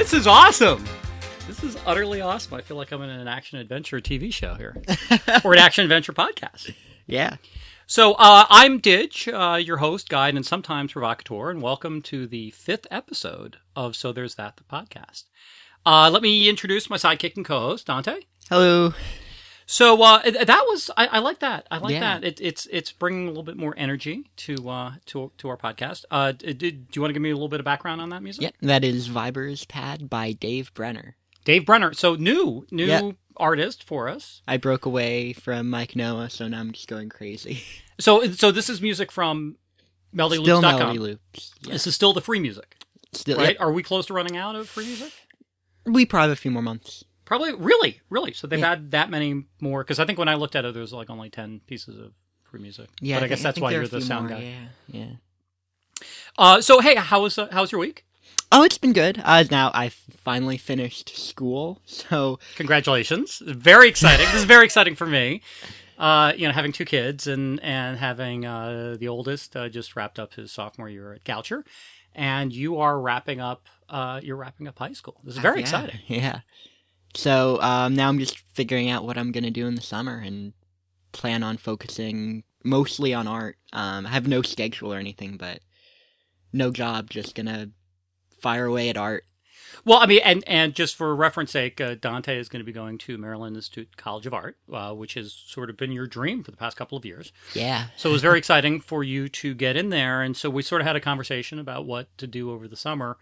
[0.00, 0.82] This is awesome.
[1.46, 2.54] This is utterly awesome.
[2.54, 4.74] I feel like I'm in an action adventure TV show here,
[5.44, 6.74] or an action adventure podcast.
[7.06, 7.36] Yeah.
[7.86, 12.50] So uh, I'm Didge, uh, your host, guide, and sometimes provocateur, and welcome to the
[12.52, 15.24] fifth episode of So There's That the podcast.
[15.84, 18.20] Uh, let me introduce my sidekick and co-host, Dante.
[18.48, 18.94] Hello.
[19.72, 21.68] So uh, that was I, I like that.
[21.70, 22.00] I like Yeah.
[22.00, 22.24] that.
[22.24, 26.04] It, it's it's bringing a little bit more energy to uh, to to our podcast.
[26.10, 28.20] Uh, did, do you want to give me a little bit of background on that
[28.20, 28.42] music?
[28.42, 31.14] Yep, that is Viber's Pad by Dave Brenner.
[31.44, 31.92] Dave Brenner.
[31.94, 33.12] So new new Yeah.
[33.36, 34.42] artist for us.
[34.48, 37.62] I broke away from Mike Noah, so now I'm just going crazy.
[38.00, 39.56] So so this is music from
[40.12, 40.62] Still MelodyLoops.com.
[40.62, 41.52] Melody Loops.
[41.60, 41.74] Yeah.
[41.74, 42.76] This is still the free music,
[43.12, 43.48] Still, right?
[43.50, 43.56] yep.
[43.60, 45.12] Are we close to running out of free music?
[45.84, 47.04] We probably have a few more months.
[47.30, 48.32] Probably, really, really.
[48.32, 48.70] So they've Yeah.
[48.70, 51.10] had that many more because I think when I looked at it, there was like
[51.10, 52.10] only ten pieces of
[52.42, 52.88] free music.
[53.00, 54.56] Yeah, but I, thi- guess that's think why you're the sound more, guy.
[54.88, 55.12] Yeah, yeah.
[56.36, 58.04] Uh, so hey, how was uh, how was your week?
[58.50, 59.22] Oh, it's been good.
[59.24, 63.40] Uh, now I've finally finished school, so Congratulations!
[63.46, 64.26] Very exciting.
[64.26, 65.40] this is very exciting for me.
[65.98, 70.18] Uh, you know, having two kids and and having uh, the oldest uh, just wrapped
[70.18, 71.62] up his sophomore year at Goucher,
[72.12, 73.66] and you are wrapping up.
[73.88, 75.20] Uh, you're wrapping up high school.
[75.22, 76.00] This is very yeah, exciting.
[76.08, 76.40] Yeah.
[77.14, 80.52] So um, now I'm just figuring out what I'm gonna do in the summer and
[81.12, 83.56] plan on focusing mostly on art.
[83.72, 85.60] Um, I have no schedule or anything, but
[86.52, 87.10] no job.
[87.10, 87.70] Just gonna
[88.40, 89.24] fire away at art.
[89.84, 92.72] Well, I mean, and and just for reference sake, uh, Dante is going to be
[92.72, 96.42] going to Maryland Institute College of Art, uh, which has sort of been your dream
[96.42, 97.32] for the past couple of years.
[97.54, 97.86] Yeah.
[97.96, 100.80] So it was very exciting for you to get in there, and so we sort
[100.80, 103.16] of had a conversation about what to do over the summer.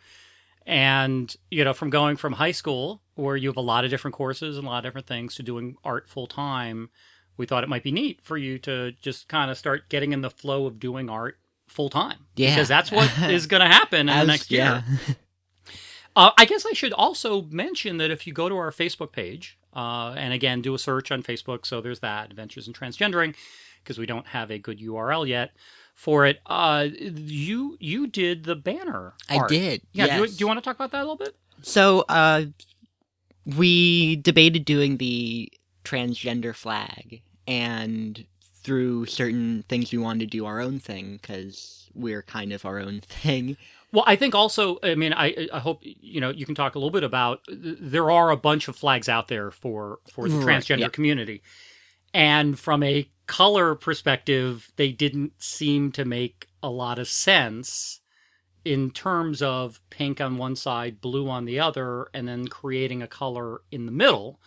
[0.69, 4.15] And you know, from going from high school where you have a lot of different
[4.15, 6.91] courses and a lot of different things to doing art full time,
[7.39, 10.21] we thought it might be neat for you to just kind of start getting in
[10.21, 12.19] the flow of doing art full time.
[12.37, 12.51] Yeah.
[12.51, 14.85] because that's what is going to happen in the next year.
[14.87, 15.15] yeah.
[16.17, 19.57] Uh, I guess I should also mention that if you go to our Facebook page,
[19.77, 23.37] uh, and again, do a search on Facebook, so there's that Adventures in Transgendering,
[23.85, 25.53] because we don't have a good URL yet
[25.99, 26.39] for it.
[26.47, 29.15] Uh, you you did the banner.
[29.29, 29.49] I art.
[29.51, 29.83] did.
[29.93, 30.07] Yeah.
[30.17, 31.35] Do, you, do you want to talk about that a little bit?
[31.63, 32.45] So, uh,
[33.45, 35.51] we debated doing the
[35.85, 38.25] transgender flag, and
[38.63, 42.79] through certain things, we wanted to do our own thing because we're kind of our
[42.79, 43.57] own thing.
[43.91, 46.79] Well, I think also, I mean, I I hope you know you can talk a
[46.79, 47.41] little bit about.
[47.49, 50.89] There are a bunch of flags out there for for the Right, transgender yeah.
[50.91, 51.43] community,
[52.13, 58.01] and from a color perspective, they didn't seem to make a lot of sense
[58.65, 63.07] in terms of pink on one side, blue on the other, and then creating a
[63.07, 64.41] color in the middle.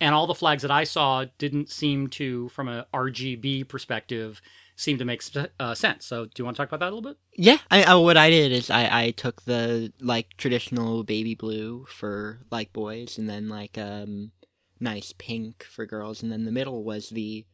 [0.00, 4.40] And all the flags that I saw didn't seem to, from a RGB perspective,
[4.76, 5.22] seem to make
[5.58, 6.06] uh, sense.
[6.06, 7.18] So, do you want to talk about that a little bit?
[7.34, 11.84] Yeah, I, I what I did is I I took the like traditional baby blue
[11.90, 14.32] for like boys, and then like um
[14.80, 17.44] nice pink for girls, and then the middle was the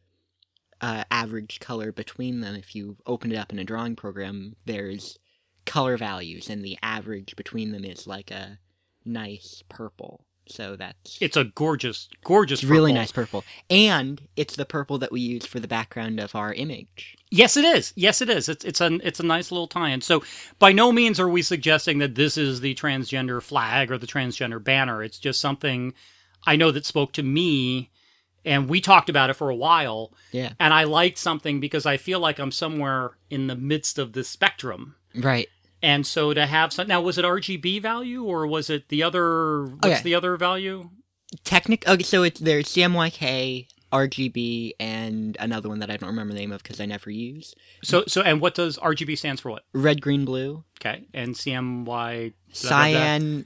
[0.81, 2.55] uh, average color between them.
[2.55, 5.17] If you open it up in a drawing program, there's
[5.65, 8.59] color values, and the average between them is like a
[9.05, 10.23] nice purple.
[10.49, 15.19] So that's It's a gorgeous, gorgeous, really nice purple, and it's the purple that we
[15.19, 17.17] use for the background of our image.
[17.29, 17.91] Yes, it is.
[17.97, 18.47] Yes, it is.
[18.47, 19.99] It's it's a it's a nice little tie-in.
[19.99, 20.23] So,
[20.57, 24.63] by no means are we suggesting that this is the transgender flag or the transgender
[24.63, 25.03] banner.
[25.03, 25.93] It's just something
[26.47, 27.91] I know that spoke to me,
[28.45, 30.13] and we talked about it for a while.
[30.31, 34.13] Yeah, And I liked something because I feel like I'm somewhere in the midst of
[34.13, 34.95] this spectrum.
[35.15, 35.47] right.
[35.83, 39.61] And so to have some now, was it RGB value or was it the other?
[39.61, 40.01] Oh, what's Okay.
[40.01, 40.89] the other value?
[41.43, 41.87] Technic.
[41.87, 46.51] Okay, so it's there's CMYK, RGB, and another one that I don't remember the name
[46.51, 47.53] of because I never use.
[47.83, 49.51] So so and what does RGB stands for?
[49.51, 49.65] What?
[49.71, 53.45] Red, green, blue, Okay, and CMY cyan,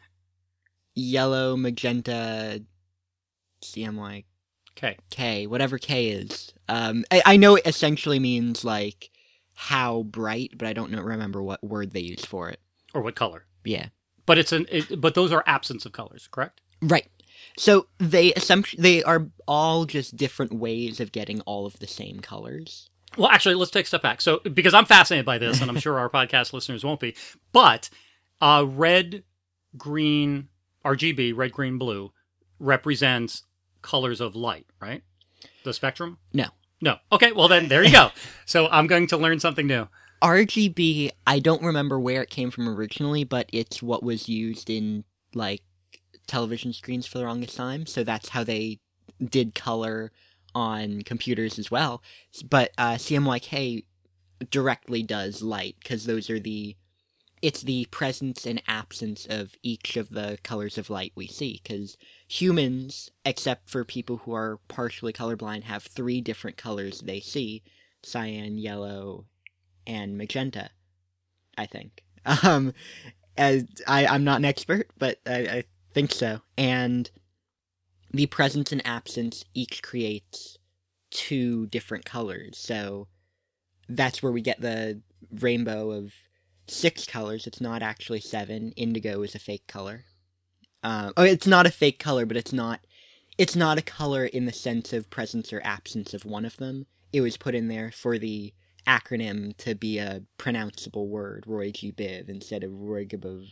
[0.96, 2.64] yellow, magenta,
[3.62, 4.24] CMYK,
[5.10, 6.54] K, whatever K is.
[6.68, 9.10] Um, I, I know it essentially means like
[9.54, 12.60] how bright, but I don't know remember what word they use for it.
[12.94, 13.46] or what color?
[13.64, 13.88] Yeah.
[14.26, 16.62] But it's an it, but those are absence of colors, correct?
[16.82, 17.08] Right.
[17.58, 22.20] So they assumption they are all just different ways of getting all of the same
[22.20, 22.90] colors.
[23.18, 24.22] Well, actually, let's take a step back.
[24.22, 27.16] So, because I'm fascinated by this, and I'm sure our podcast listeners won't be,
[27.52, 27.90] but
[28.40, 29.24] uh, red,
[29.78, 30.48] green,
[30.86, 32.14] RGB, red, green, blue,
[32.60, 33.44] represents
[33.82, 35.04] colors of light, right?
[35.64, 36.18] The spectrum?
[36.34, 36.48] No.
[36.82, 36.98] No.
[37.12, 38.10] Okay, well, then there you go.
[38.46, 39.88] so, I'm going to learn something new.
[40.22, 45.04] RGB, I don't remember where it came from originally, but it's what was used in
[45.34, 45.64] like
[46.28, 47.86] television screens for the longest time.
[47.86, 48.80] So that's how they
[49.24, 50.12] did color
[50.54, 52.04] on computers as well.
[52.48, 53.86] But uh, CMYK
[54.50, 56.76] directly does light because those are the
[57.42, 61.98] it's the presence and absence of each of the colors of light we see because
[62.28, 67.64] humans except for people who are partially colorblind have three different colors they see
[68.04, 69.26] cyan yellow
[69.88, 70.70] and magenta
[71.58, 72.04] i think.
[72.44, 72.74] Um
[73.38, 76.42] as I, i'm not an expert but I, I think so.
[76.58, 77.10] And
[78.12, 80.58] the presence and absence each creates
[81.10, 82.58] two different colors.
[82.58, 83.08] So
[83.88, 85.02] that's where we get the
[85.32, 86.14] rainbow of
[86.72, 87.48] six colors.
[87.48, 88.72] It's not actually seven.
[88.76, 90.06] Indigo is a fake color.
[90.84, 92.82] Um, oh, it's not a fake color, but it's not.
[93.38, 96.86] It's not a color in the sense of presence or absence of one of them.
[97.14, 98.54] It was put in there for the
[98.88, 101.92] acronym to be a pronounceable word, Roy G.
[101.92, 103.48] Biv, instead of Roy Gabov.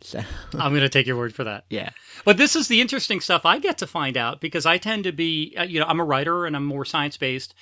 [0.00, 0.20] So
[0.54, 1.64] I'm going to take your word for that.
[1.70, 1.90] yeah,
[2.24, 5.12] But this is the interesting stuff I get to find out because I tend to
[5.12, 7.54] be, uh, you know, I'm a writer and I'm more science based,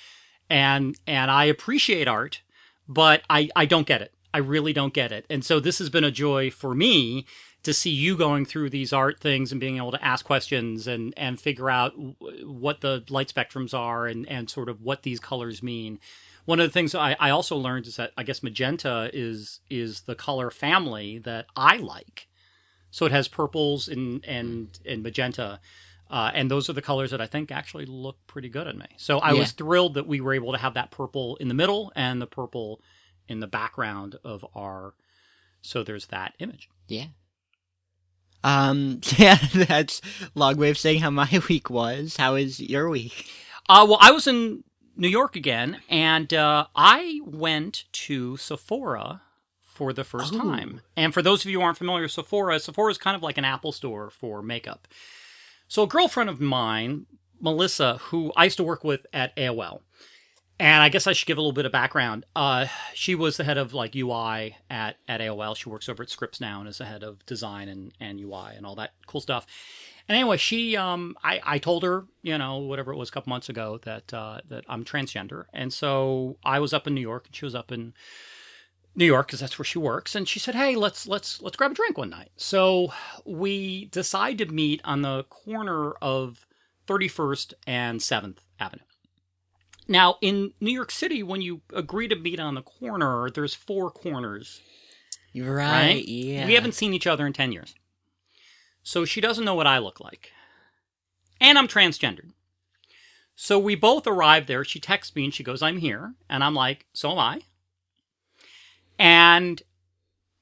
[0.49, 2.41] and and I appreciate art,
[2.87, 4.13] but I I don't get it.
[4.33, 5.25] I really don't get it.
[5.29, 7.25] And so this has been a joy for me
[7.63, 11.13] to see you going through these art things and being able to ask questions and
[11.15, 12.15] and figure out w-
[12.49, 15.99] what the light spectrums are and and sort of what these colors mean.
[16.45, 20.01] One of the things I, I also learned is that I guess magenta is is
[20.01, 22.27] the color family that I like.
[22.89, 25.59] So it has purples and and and magenta.
[26.09, 28.87] Uh, and those are the colors that I think actually look pretty good on me.
[28.97, 29.39] So I Yeah.
[29.39, 32.27] was thrilled that we were able to have that purple in the middle and the
[32.27, 32.81] purple
[33.27, 34.93] in the background of our.
[35.61, 36.69] So there's that image.
[36.87, 37.05] yeah.
[38.43, 40.01] Um, yeah, that's
[40.33, 42.17] log way of saying how my week was.
[42.17, 43.29] How is your week?
[43.69, 44.63] Uh, well, I was in
[44.95, 49.21] New York again, and uh, I went to Sephora
[49.61, 50.39] for the first Oh.
[50.39, 50.81] time.
[50.97, 53.37] And for those of you who aren't familiar with Sephora, Sephora is kind of like
[53.37, 54.87] an Apple store for makeup.
[55.67, 57.05] So a girlfriend of mine,
[57.39, 59.81] Melissa, who I used to work with at AOL,
[60.61, 62.23] and I guess I should give a little bit of background.
[62.35, 65.57] Uh, she was the head of like UI at, at AOL.
[65.57, 68.51] She works over at Scripps now and is the head of design and, and UI
[68.55, 69.47] and all that cool stuff.
[70.07, 73.31] And anyway, she, um, I, I told her, you know, whatever it was a couple
[73.31, 75.45] months ago that, uh, that I'm transgender.
[75.51, 77.95] And so I was up in New York and she was up in
[78.93, 80.13] New York because that's where she works.
[80.13, 82.33] And she said, Hey, let's, let's, let's grab a drink one night.
[82.37, 82.93] So
[83.25, 86.45] we decide to meet on the corner of
[86.87, 88.83] 31st and 7th Avenue.
[89.91, 93.91] Now, in New York City, when you agree to meet on the corner, there's four
[93.91, 94.61] corners
[95.35, 96.07] Right, Right?
[96.07, 96.45] yeah.
[96.45, 97.73] we haven't seen each other in 10 years.
[98.83, 100.31] So she doesn't know what I look like.
[101.39, 102.31] And I'm transgendered.
[103.35, 104.63] So we both arrive there.
[104.65, 106.13] She texts me and she goes, I'm here.
[106.29, 107.41] And I'm like, so am I.
[108.99, 109.61] And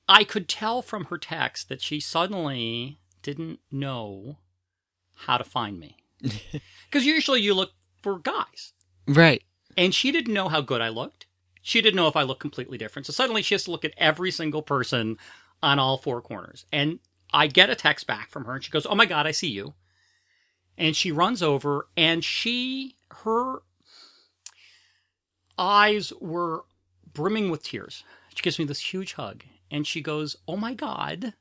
[0.07, 4.37] I could tell from her text that she suddenly didn't know
[5.25, 5.97] how to find me.
[6.89, 8.73] Because usually you look for guys.
[9.09, 9.41] Right.
[9.75, 11.25] And she didn't know how good I looked.
[11.61, 13.07] She didn't know if I looked completely different.
[13.07, 15.17] So suddenly she has to look at every single person
[15.63, 16.65] on all four corners.
[16.71, 17.00] And
[17.33, 19.50] I get a text back from her and she goes, Oh my God, I see
[19.50, 19.73] you.
[20.77, 23.61] And she runs over and she, her
[25.57, 26.63] eyes were
[27.11, 28.03] brimming with tears.
[28.35, 31.33] She gives me this huge hug and she goes, Oh my God,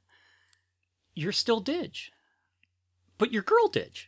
[1.15, 2.11] you're still Didge.
[3.19, 4.08] But you're girl Didge.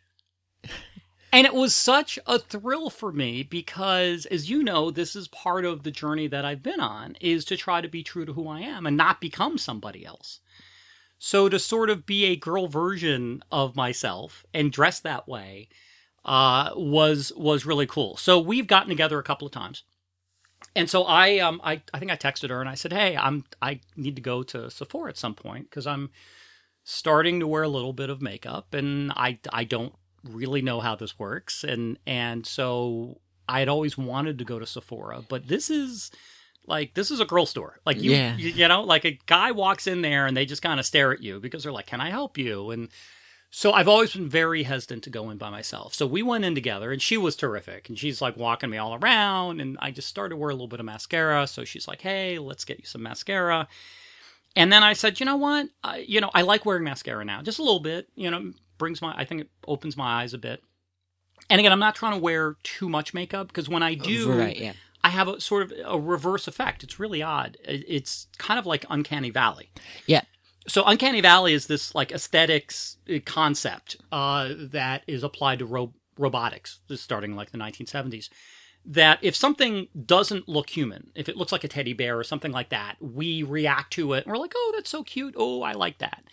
[1.33, 5.65] And it was such a thrill for me because, as you know, this is part
[5.65, 8.49] of the journey that I've been on is to try to be true to who
[8.49, 10.41] I am and not become somebody else.
[11.19, 15.69] So to sort of be a girl version of myself and dress that way
[16.25, 18.17] uh, was was really cool.
[18.17, 19.85] So we've gotten together a couple of times,
[20.75, 23.45] and so I um I, I think I texted her and I said, hey, I'm
[23.61, 26.11] I need to go to Sephora at some point because I'm
[26.85, 30.95] starting to wear a little bit of makeup and I I don't really know how
[30.97, 35.71] this works and and so I had always wanted to go to Sephora, but this
[35.71, 36.11] is
[36.67, 37.81] like this is a girl store.
[37.85, 38.37] Like you Yeah.
[38.37, 41.11] you, you know, like a guy walks in there and they just kind of stare
[41.13, 42.91] at you because they're like, "Can I help you?" And
[43.51, 45.95] so I've always been very hesitant to go in by myself.
[45.95, 48.95] So we went in together and she was terrific and she's like walking me all
[48.95, 51.49] around and I just started to wear a little bit of mascara.
[51.49, 53.67] So she's like, "Hey, let's get you some mascara."
[54.55, 55.69] And then I said, "You know what?
[55.83, 57.43] I, you know, I like wearing mascara now.
[57.43, 60.39] Just a little bit, you know, brings my I think it opens my eyes a
[60.39, 60.61] bit."
[61.49, 64.57] And again, I'm not trying to wear too much makeup because when I do, Right,
[64.57, 64.73] yeah.
[65.03, 66.83] I have a sort of a reverse effect.
[66.83, 67.57] It's really odd.
[67.65, 69.71] It's kind of like Uncanny Valley.
[70.07, 70.23] Yeah.
[70.69, 75.95] So Uncanny Valley is this like aesthetics uh, concept uh, that is applied to ro-
[76.19, 78.29] robotics, starting like the 1970s.
[78.85, 82.53] That if something doesn't look human, if it looks like a teddy bear or something
[82.53, 84.25] like that, we react to it.
[84.25, 85.35] And we're like, oh, that's so cute.
[85.37, 86.25] Oh, I like that.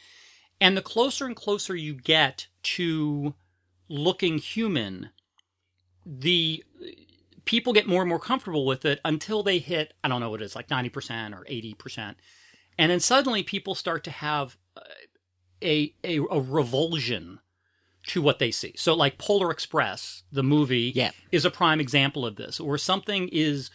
[0.60, 3.36] And the closer and closer you get to
[3.90, 5.10] looking human,
[6.06, 6.64] the
[7.46, 10.42] people get more and more comfortable with it until they hit, I don't know what
[10.42, 12.16] it is, like 90% or 80%.
[12.78, 14.82] and then suddenly people start to have uh,
[15.64, 17.40] a a, a revulsion
[18.08, 18.74] to what they see.
[18.78, 21.12] So, like Polar Express, the movie, Yeah.
[21.32, 23.70] is a prime example of this, where something is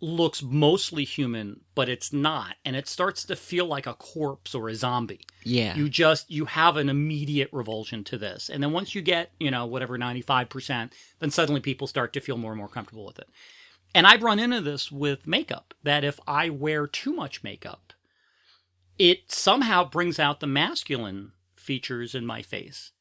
[0.00, 4.68] looks mostly human, but it's not, and it starts to feel like a corpse or
[4.68, 5.20] a zombie.
[5.42, 5.74] Yeah.
[5.76, 9.50] You just you have an immediate revulsion to this, and then once you get you
[9.50, 13.06] know whatever ninety five percent, then suddenly people start to feel more and more comfortable
[13.06, 13.28] with it.
[13.94, 17.94] And I've run into this with makeup that if I wear too much makeup,
[18.98, 22.92] it somehow brings out the masculine features in my face.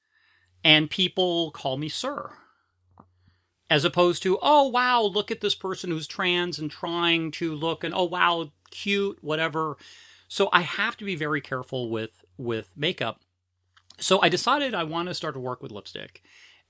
[0.64, 2.32] And people call me sir.
[3.70, 7.84] As opposed to, oh wow, look at this person who's trans and trying to look
[7.84, 9.78] and oh wow, cute, whatever.
[10.28, 13.22] So I have to be very careful with with makeup.
[14.00, 16.22] So I decided I want to start to work with lipstick.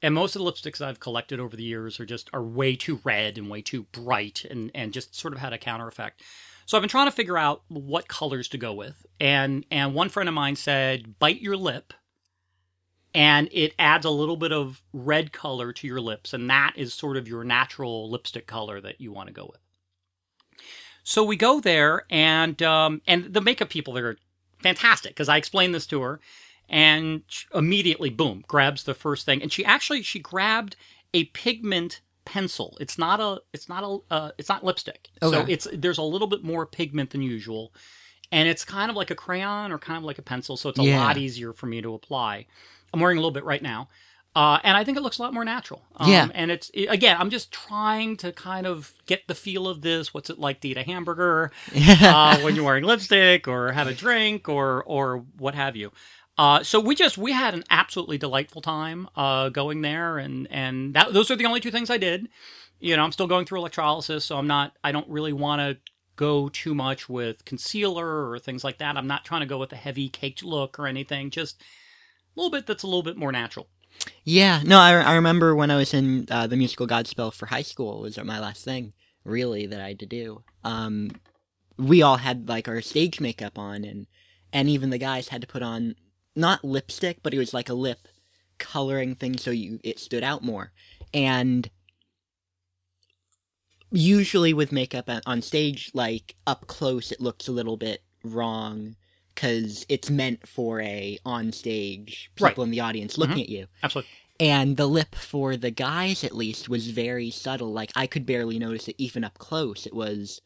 [0.02, 3.00] And most of the lipsticks I've collected over the years are just are way too
[3.04, 6.22] red and way too bright and and just sort of had a counter effect.
[6.66, 9.06] So I've been trying to figure out what colors to go with.
[9.20, 11.94] And and one friend of mine said bite your lip
[13.16, 16.94] and it adds a little bit of red color to your lips and that is
[16.94, 19.62] sort of your natural lipstick color that you want to go with.
[21.04, 24.18] So we go there and um and the makeup people there are
[24.62, 26.20] fantastic because I explained this to her
[26.68, 27.22] and
[27.54, 30.76] immediately boom grabs the first thing and she actually she grabbed
[31.14, 35.38] a pigment pencil it's not a it's not a uh, it's not lipstick Okay.
[35.38, 37.72] so it's there's a little bit more pigment than usual
[38.32, 40.80] and it's kind of like a crayon or kind of like a pencil so it's
[40.80, 41.06] a Yeah.
[41.06, 42.48] lot easier for me to apply
[42.96, 43.88] i'm wearing a little bit right now
[44.36, 45.82] uh, and I think it looks a lot more natural.
[45.96, 46.28] Um, Yeah.
[46.34, 50.14] And it's, again, I'm just trying to kind of get the feel of this.
[50.14, 51.52] What's it like to eat a hamburger?
[51.74, 55.92] uh, when you're wearing lipstick or have a drink or or what have you.
[56.38, 60.94] Uh, so we just we had an absolutely delightful time uh, going there, and and
[60.94, 62.28] that, those are the only two things I did.
[62.82, 64.74] You know, I'm still going through electrolysis, so I'm not.
[64.84, 65.78] I don't really want to
[66.18, 68.98] go too much with concealer or things like that.
[68.98, 71.30] I'm not trying to go with a heavy caked look or anything.
[71.30, 71.62] Just
[72.36, 73.68] little bit that's a little bit more natural.
[74.24, 77.62] Yeah, no, I, I remember when I was in uh, the musical Godspell for high
[77.62, 80.44] school was my last thing, really, that I had to do.
[80.64, 81.12] Um,
[81.78, 84.08] we all had like our stage makeup on, and
[84.52, 85.96] and even the guys had to put on
[86.36, 88.08] not lipstick, but it was like a lip
[88.58, 90.72] coloring thing, so you it stood out more.
[91.14, 91.70] And
[93.92, 98.96] usually with makeup on- on stage, like up close, it looks a little bit wrong
[99.36, 102.58] because it's meant for a on stage people Right.
[102.60, 103.68] in the audience looking at you.
[103.84, 104.10] Absolutely.
[104.40, 107.72] And the lip for the guys, at least, was very subtle.
[107.72, 109.86] Like I could barely notice it even up close.
[109.86, 110.42] It was.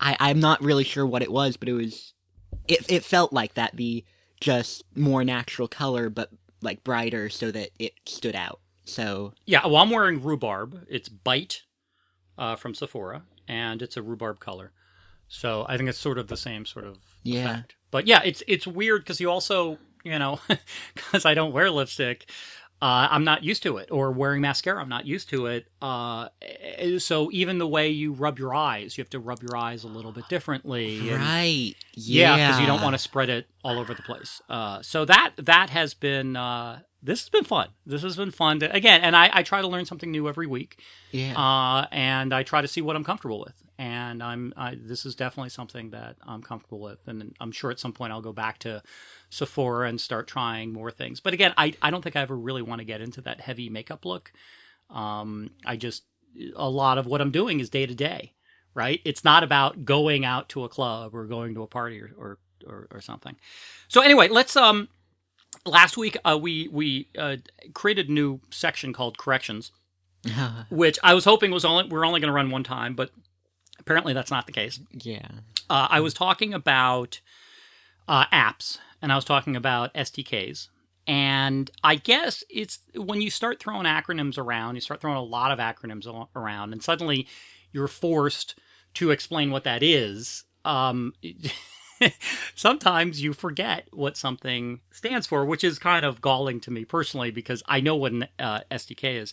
[0.00, 2.14] I I'm not really sure what it was, but it was.
[2.68, 3.76] It it felt like that.
[3.76, 4.04] The
[4.40, 6.30] just more natural color, but
[6.62, 8.60] like brighter, so that it stood out.
[8.84, 10.86] So Yeah, well, I'm wearing rhubarb.
[10.88, 11.62] It's Bite
[12.38, 14.72] uh, from Sephora, and it's a rhubarb color.
[15.28, 17.50] So I think it's sort of the same sort of Yeah.
[17.50, 17.74] effect.
[17.90, 20.40] But yeah, it's it's weird because you also, you know,
[20.94, 22.30] because I don't wear lipstick,
[22.82, 23.88] uh, I'm not used to it.
[23.90, 25.66] Or wearing mascara, I'm not used to it.
[25.80, 29.56] Uh, eh, so even the way you rub your eyes, you have to rub your
[29.56, 31.10] eyes a little bit differently.
[31.10, 34.40] and- right, yeah, yeah, because you don't want to spread it all over the place.
[34.48, 37.68] Uh, so that that has been uh, this has been fun.
[37.86, 40.46] This has been fun to, again, and I, I try to learn something new every
[40.48, 40.80] week,
[41.12, 43.54] Yeah, uh, and I try to see what I'm comfortable with.
[43.78, 47.78] And I'm I, this is definitely something that I'm comfortable with, and I'm sure at
[47.78, 48.82] some point I'll go back to
[49.28, 51.20] Sephora and start trying more things.
[51.20, 53.68] But again, I I don't think I ever really want to get into that heavy
[53.68, 54.32] makeup look.
[54.88, 56.04] Um, I just
[56.56, 58.32] a lot of what I'm doing is day to day,
[58.74, 59.00] right?
[59.04, 62.38] It's not about going out to a club or going to a party or or,
[62.66, 63.36] or, or something.
[63.88, 64.88] So anyway, let's um.
[65.64, 67.36] Last week, uh, we we uh,
[67.74, 69.72] created a new section called corrections,
[70.70, 73.10] which I was hoping was only we're only going to run one time, but
[73.78, 74.80] apparently that's not the case.
[74.92, 75.28] yeah,
[75.68, 77.20] Uh, I was talking about
[78.08, 80.68] uh, apps, and I was talking about SDKs.
[81.08, 85.52] And I guess it's when you start throwing acronyms around, you start throwing a lot
[85.52, 87.28] of acronyms around, and suddenly
[87.72, 88.58] you're forced
[88.94, 90.44] to explain what that is.
[90.64, 91.12] Um,
[92.54, 97.30] sometimes you forget what something stands for, which is kind of galling to me personally
[97.30, 99.32] because I know what an uh, SDK is.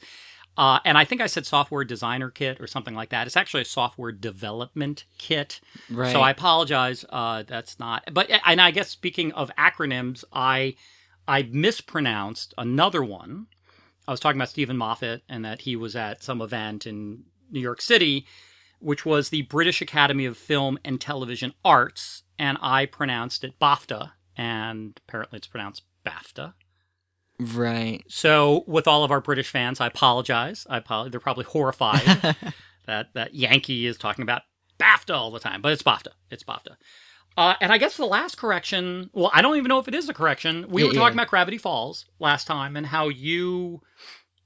[0.57, 3.25] Uh, and I think I said software designer kit or something like that.
[3.25, 5.60] It's actually a software development kit.
[5.89, 6.12] right.
[6.12, 7.03] So I apologize.
[7.10, 8.03] Uh, that's not.
[8.13, 10.75] But and I guess speaking of acronyms, I
[11.27, 13.48] I mispronounced another one.
[14.07, 17.62] I was talking about Steven Moffat and that he was at some event in New
[17.62, 18.27] York City,
[18.79, 24.12] which was the British Academy of Film and Television Arts, and I pronounced it BAFTA,
[24.36, 26.53] and apparently it's pronounced BAFTA.
[27.44, 28.04] Right.
[28.08, 30.66] So, with all of our British fans, I apologize.
[30.70, 31.12] I apologize.
[31.12, 32.04] They're probably horrified
[32.86, 34.44] that that Yankee is talking about
[34.80, 36.10] BAFTA all the time, but it's BAFTA.
[36.32, 36.76] It's BAFTA.
[37.36, 40.08] Uh, and I guess the last correction, well, I don't even know if it is
[40.08, 40.68] a correction.
[40.70, 41.22] We Yeah, were talking yeah.
[41.24, 43.82] about Gravity Falls last time and how you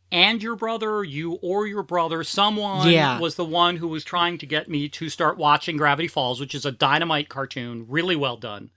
[0.10, 3.20] and your brother, you or your brother, someone Yeah.
[3.20, 6.56] was the one who was trying to get me to start watching Gravity Falls, which
[6.56, 8.70] is a dynamite cartoon, really well done.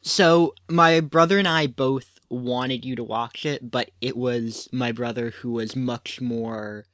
[0.00, 4.90] So my brother and I both wanted you to watch it, but it was my
[4.90, 6.86] brother who was much more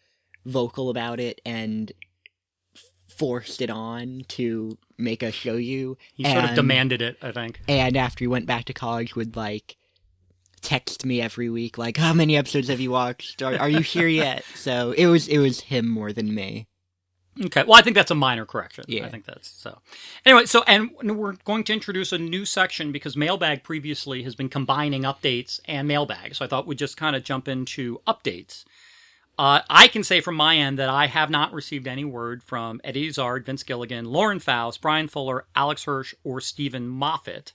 [0.45, 1.93] vocal about it and
[3.09, 5.97] forced it on to make us show you.
[6.15, 7.61] He sort of demanded it, I think.
[7.69, 9.77] And after he went back to college, would like
[10.61, 13.43] text me every week, like, "How many episodes have you watched?
[13.43, 16.67] Are, are you here yet?" So it was it was him more than me.
[17.47, 17.65] Okay.
[17.67, 18.85] Well, I think that's a minor correction.
[18.89, 19.07] Yeah.
[19.07, 19.79] I think that's so.
[20.25, 24.49] Anyway, so and we're going to introduce a new section because Mailbag previously has been
[24.49, 26.35] combining updates and Mailbag.
[26.35, 28.65] So I thought we'd just kind of jump into updates.
[29.39, 32.81] Uh, I can say from my end that I have not received any word from
[32.83, 37.53] Eddie Izzard, Vince Gilligan, Lauren Faust, Bryan Fuller, Alex Hirsch, or Steven Moffat,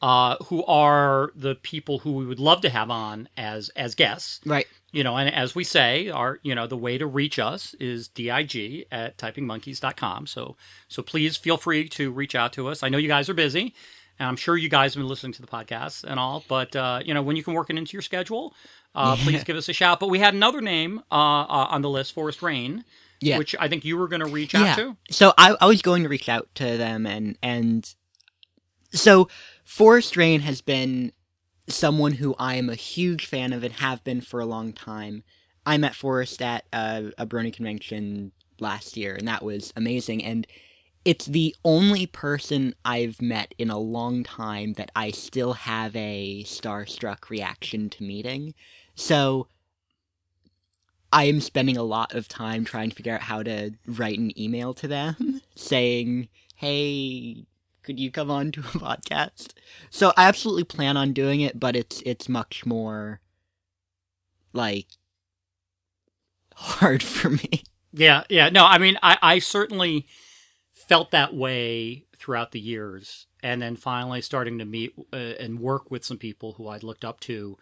[0.00, 4.40] uh, who are the people who we would love to have on as as guests
[4.46, 4.66] Right.
[4.92, 8.06] you know, and as we say, our you know the way to reach us is
[8.08, 10.26] dig at typingmonkeys.com.
[10.28, 10.56] So
[10.88, 12.82] so please feel free to reach out to us.
[12.82, 13.74] I know you guys are busy,
[14.18, 17.00] and I'm sure you guys have been listening to the podcast and all, but uh,
[17.04, 18.54] you know when you can work it into your schedule,
[18.94, 19.98] uh, please give us a shout.
[20.00, 22.84] But we had another name uh, uh, on the list, Forest Rain,
[23.20, 23.38] Yeah.
[23.38, 24.74] which I think you were going to reach out yeah.
[24.76, 24.96] to.
[25.10, 27.92] So I, I was going to reach out to them and and
[28.92, 29.28] so
[29.68, 31.12] Forest Rain has been
[31.68, 35.24] someone who I am a huge fan of and have been for a long time.
[35.66, 40.24] I met Forest at a, a Brony convention last year, and that was amazing.
[40.24, 40.46] And
[41.04, 46.44] it's the only person I've met in a long time that I still have a
[46.44, 48.54] starstruck reaction to meeting.
[48.94, 49.48] So
[51.12, 54.36] I am spending a lot of time trying to figure out how to write an
[54.40, 57.44] email to them saying, hey,
[57.88, 59.54] could you come on to a podcast?
[59.88, 63.22] So I absolutely plan on doing it, but it's it's much more
[64.52, 64.88] like
[66.54, 67.62] hard for me.
[67.90, 68.50] Yeah, yeah.
[68.50, 70.06] No, I mean, I, I certainly
[70.74, 73.26] felt that way throughout the years.
[73.42, 77.06] And then finally starting to meet uh, and work with some people who I'd looked
[77.06, 77.56] up to,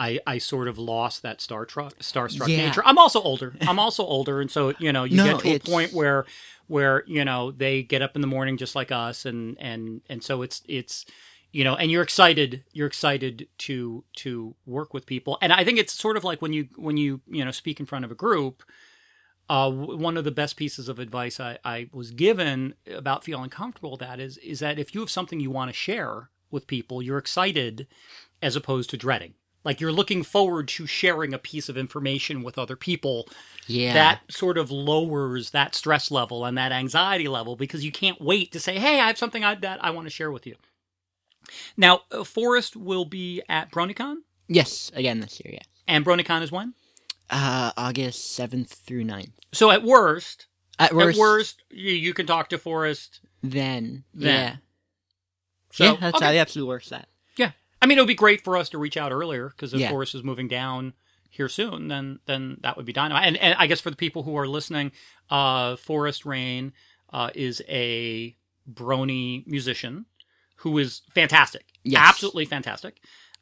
[0.00, 2.68] I, I sort of lost that star truck, starstruck Yeah.
[2.68, 2.82] nature.
[2.86, 3.54] I'm also older.
[3.60, 4.40] I'm also older.
[4.40, 6.24] And so, you know, you No, get to a point where,
[6.68, 9.26] where, you know, they get up in the morning just like us.
[9.26, 11.04] And, and, and so it's, it's,
[11.52, 15.36] you know, and you're excited, you're excited to, to work with people.
[15.42, 17.84] And I think it's sort of like when you, when you, you know, speak in
[17.86, 18.62] front of a group,
[19.50, 23.90] uh, one of the best pieces of advice I, I was given about feeling comfortable
[23.90, 27.02] with that is is that if you have something you want to share with people,
[27.02, 27.88] you're excited
[28.40, 29.34] as opposed to dreading.
[29.64, 33.28] Like you're looking forward to sharing a piece of information with other people.
[33.66, 33.92] Yeah.
[33.92, 38.52] That sort of lowers that stress level and that anxiety level because you can't wait
[38.52, 40.56] to say, "Hey, I have something I, that I want to share with you."
[41.76, 44.16] Now, uh, Forest will be at BronyCon,
[44.48, 45.62] Yes, again this year, yeah.
[45.86, 46.74] and BronyCon is when?
[47.28, 49.32] Uh August 7th through 9th.
[49.52, 50.46] So at worst,
[50.78, 54.04] At worst, at worst, you, you can talk to Forest then.
[54.14, 54.52] Then.
[54.52, 54.56] Yeah.
[55.72, 56.32] So, yeah, that's okay.
[56.32, 57.08] the absolute worst that.
[57.82, 59.90] I mean, it would be great for us to reach out earlier because if Yeah.
[59.90, 60.92] Forest is moving down
[61.30, 63.26] here soon, then then that would be dynamite.
[63.26, 64.92] And, and I guess for the people who are listening,
[65.30, 66.72] uh, Forest Rain
[67.12, 68.36] uh, is a
[68.70, 70.06] brony musician
[70.56, 72.02] who is fantastic, Yes.
[72.06, 73.00] absolutely fantastic.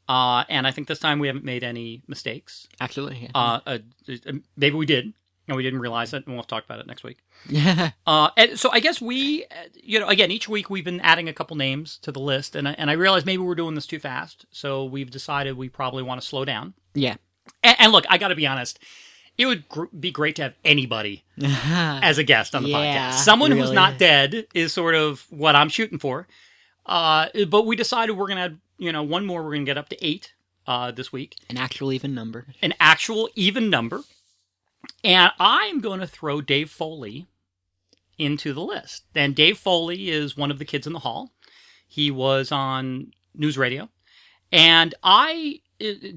[0.08, 2.66] Uh, and I think this time we haven't made any mistakes.
[2.80, 3.22] Absolutely.
[3.24, 3.30] Yeah.
[3.34, 3.78] Uh, uh,
[4.26, 5.12] uh, maybe we did,
[5.48, 7.18] and we didn't realize it, and we'll talk about it next week.
[7.48, 7.90] yeah.
[8.06, 9.46] Uh, and so I guess we,
[9.82, 12.68] you know, again, each week we've been adding a couple names to the list, and
[12.68, 16.02] I, and I realized maybe we're doing this too fast, so we've decided we probably
[16.02, 16.74] want to slow down.
[16.94, 17.16] Yeah.
[17.62, 18.78] And, and look, I got to be honest,
[19.38, 23.18] it would gr- be great to have anybody as a guest on the Yeah, podcast.
[23.20, 26.26] Someone who's not dead is sort of what I'm shooting for.
[26.84, 29.42] Uh, but we decided we're gonna, add, you know, one more.
[29.44, 30.32] We're gonna get up to eight
[30.66, 32.46] uh, this week An actual even number.
[32.62, 34.00] an actual even number.
[35.04, 37.26] And I'm going to throw Dave Foley
[38.18, 39.04] into the list.
[39.14, 41.32] And Dave Foley is one of the kids in the hall.
[41.86, 43.88] He was on NewsRadio.
[44.50, 45.60] And I,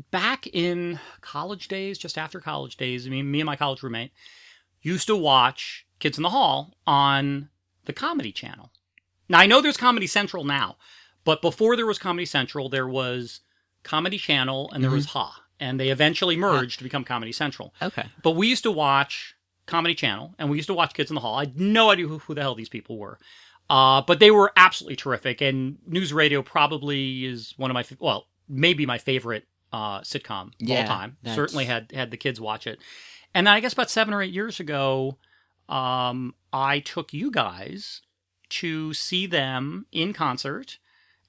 [0.09, 4.11] back in college days, just after college days, I mean, me and my college roommate
[4.81, 7.49] used to watch Kids in the Hall on
[7.85, 8.71] the Comedy Channel.
[9.29, 10.77] Now, I know there's Comedy Central now,
[11.23, 13.41] but before there was Comedy Central, there was
[13.83, 14.97] Comedy Channel and there mm-hmm.
[14.97, 15.43] was Ha.
[15.61, 17.73] And they eventually merged to become Comedy Central.
[17.81, 18.05] Okay.
[18.23, 19.35] But we used to watch
[19.67, 21.35] Comedy Channel and we used to watch Kids in the Hall.
[21.35, 23.19] I had no idea who, who the hell these people were.
[23.69, 25.39] Uh, but they were absolutely terrific.
[25.39, 30.81] And NewsRadio probably is one of my, well, maybe my favorite uh, sitcom of Yeah,
[30.81, 31.17] all time.
[31.21, 32.79] that's- Certainly had, had the kids watch it.
[33.33, 35.17] And then I guess about seven or eight years ago,
[35.69, 38.01] um, I took you guys
[38.49, 40.79] to see them in concert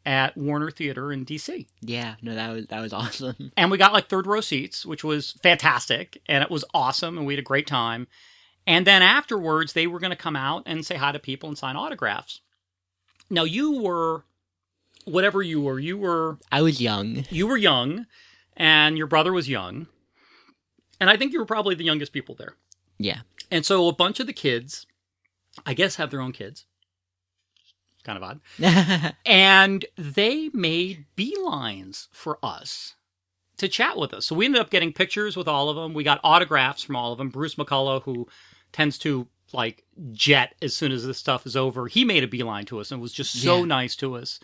[0.04, 1.66] at Warner Theater in DC.
[1.80, 3.52] Yeah, no, that was that was awesome.
[3.56, 6.20] And we got like third row seats, which was fantastic.
[6.26, 7.18] And it was awesome.
[7.18, 8.06] And we had a great time.
[8.66, 11.58] And then afterwards, they were going to come out and say hi to people and
[11.58, 12.40] sign autographs.
[13.28, 14.24] Now, you were,
[15.04, 17.24] whatever you were, you were, I was young.
[17.30, 18.06] you were young
[18.56, 19.86] and your brother was young.
[21.00, 22.54] And I think you were probably the youngest people there.
[22.98, 23.20] Yeah.
[23.50, 24.86] And so a bunch of the kids,
[25.66, 26.66] I guess, have their own kids.
[28.04, 28.40] Kind of odd.
[29.26, 32.94] And they made beelines for us
[33.58, 34.26] to chat with us.
[34.26, 35.94] So we ended up getting pictures with all of them.
[35.94, 37.28] We got autographs from all of them.
[37.28, 38.26] Bruce McCulloch, who
[38.72, 42.64] tends to like jet as soon as this stuff is over, he made a beeline
[42.66, 43.64] to us and was just so Yeah.
[43.66, 44.40] nice to us.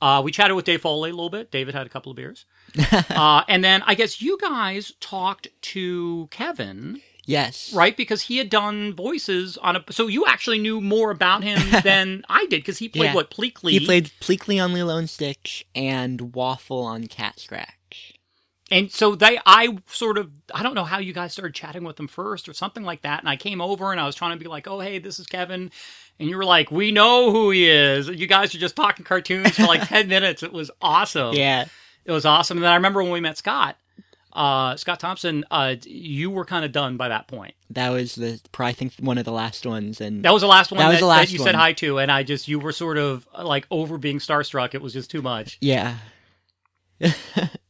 [0.00, 1.50] Uh, we chatted with Dave Foley a little bit.
[1.50, 2.46] David had a couple of beers.
[3.10, 7.72] uh, and then I guess you guys talked to Kevin, yes.
[7.74, 7.96] right?
[7.96, 9.84] Because he had done voices on a.
[9.90, 13.14] So you actually knew more about him than I did because he played Yeah.
[13.14, 13.70] what Pleakley.
[13.72, 18.14] He played Pleakley on Lilo and Stitch and Waffle on Cat Scratch.
[18.70, 21.96] And so they, I sort of, I don't know how you guys started chatting with
[21.96, 23.20] them first or something like that.
[23.20, 25.26] And I came over and I was trying to be like, oh, hey, this is
[25.26, 25.70] Kevin.
[26.18, 28.08] And you were like, we know who he is.
[28.08, 30.42] You guys are just talking cartoons for like 10 minutes.
[30.42, 31.34] It was awesome.
[31.34, 31.66] Yeah.
[32.06, 32.56] It was awesome.
[32.56, 33.76] And then I remember when we met Scott,
[34.34, 37.54] uh, Scott Thompson, uh, you were kind of done by that point.
[37.70, 40.48] That was the probably I think one of the last ones and That was the
[40.48, 41.98] last one That that, was the last that you said hi to.
[41.98, 44.74] And I just, you were sort of like over being starstruck.
[44.74, 45.58] It was just too much.
[45.60, 45.98] yeah.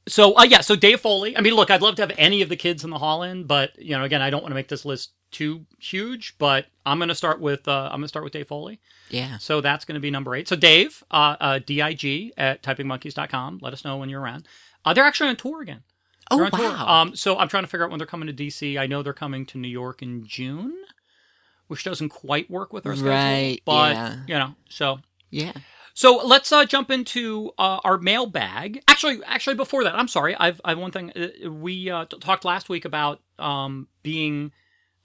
[0.06, 1.36] So uh, yeah, so Dave Foley.
[1.36, 3.44] I mean, look, I'd love to have any of the kids in the hall in,
[3.44, 6.36] but you know, again, I don't want to make this list too huge.
[6.38, 8.80] But I'm going to start with uh, I'm going to start with Dave Foley.
[9.08, 9.38] Yeah.
[9.38, 10.46] So that's going to be number eight.
[10.48, 13.60] So Dave, uh, uh, dig at typingmonkeys.com.
[13.62, 14.46] Let us know when you're around.
[14.84, 15.82] Uh, they're actually on tour again.
[16.30, 16.86] Oh wow.
[16.86, 18.78] Um, so I'm trying to figure out when they're coming to DC.
[18.78, 20.74] I know they're coming to New York in June,
[21.68, 23.12] which doesn't quite work with our schedule.
[23.12, 24.16] Right, But yeah.
[24.26, 25.52] you know, so yeah.
[25.92, 28.82] so let's uh, jump into uh, our mailbag.
[28.88, 30.34] Actually, actually, before that, I'm sorry.
[30.36, 31.12] I've I've one thing.
[31.12, 34.52] Uh, We uh, talked last week about um, being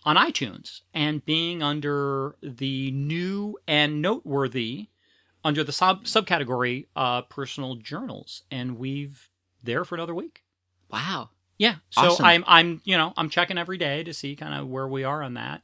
[0.06, 4.88] on iTunes and being under the new and noteworthy
[5.44, 9.30] under the sub subcategory uh, personal journals, and we've
[9.64, 10.44] there for another week.
[10.90, 11.30] Wow.
[11.58, 11.76] Yeah.
[11.90, 12.26] So Awesome.
[12.26, 15.22] I'm I'm you know I'm checking every day to see kind of where we are
[15.22, 15.62] on that.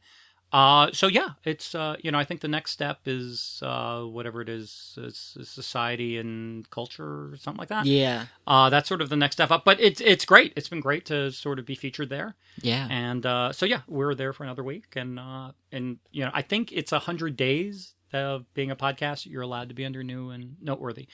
[0.52, 4.42] Uh, so yeah, it's uh, you know I think the next step is uh, whatever
[4.42, 7.86] it is, is, is society and culture or something like that.
[7.86, 8.28] Yeah.
[8.48, 9.66] Uh, that's sort of the next step up.
[9.66, 10.54] But it's it's great.
[10.56, 12.36] It's been great to sort of be featured there.
[12.62, 12.88] Yeah.
[12.90, 16.42] And uh, so yeah, we're there for another week, and uh, and you know I
[16.42, 19.26] think it's a hundred days of being a podcast.
[19.26, 21.08] You're allowed to be under new and noteworthy.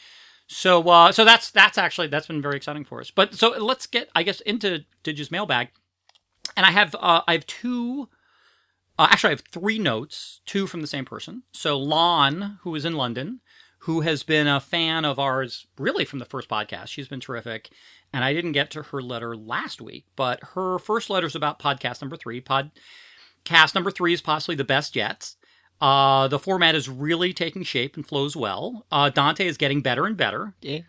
[0.53, 3.09] So uh, so that's that's actually that's been very exciting for us.
[3.09, 5.69] But so let's get I guess into Digi's mailbag,
[6.57, 8.09] and I have uh, I have two.
[8.99, 11.43] Uh, actually, I have three notes, two from the same person.
[11.53, 13.39] So Lon, who is in London,
[13.79, 16.87] who has been a fan of ours really from the first podcast.
[16.87, 17.69] She's been terrific.
[18.13, 21.59] And I didn't get to her letter last week, but her first letter is about
[21.59, 22.41] podcast number three.
[22.41, 25.33] Podcast number three is possibly the best yet.
[25.81, 28.85] Uh, the format is really taking shape and flows well.
[28.91, 30.53] Uh, Dante is getting better and better.
[30.61, 30.81] Yeah.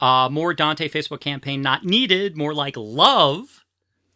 [0.00, 3.64] Uh, more Dante Facebook campaign not needed, more like love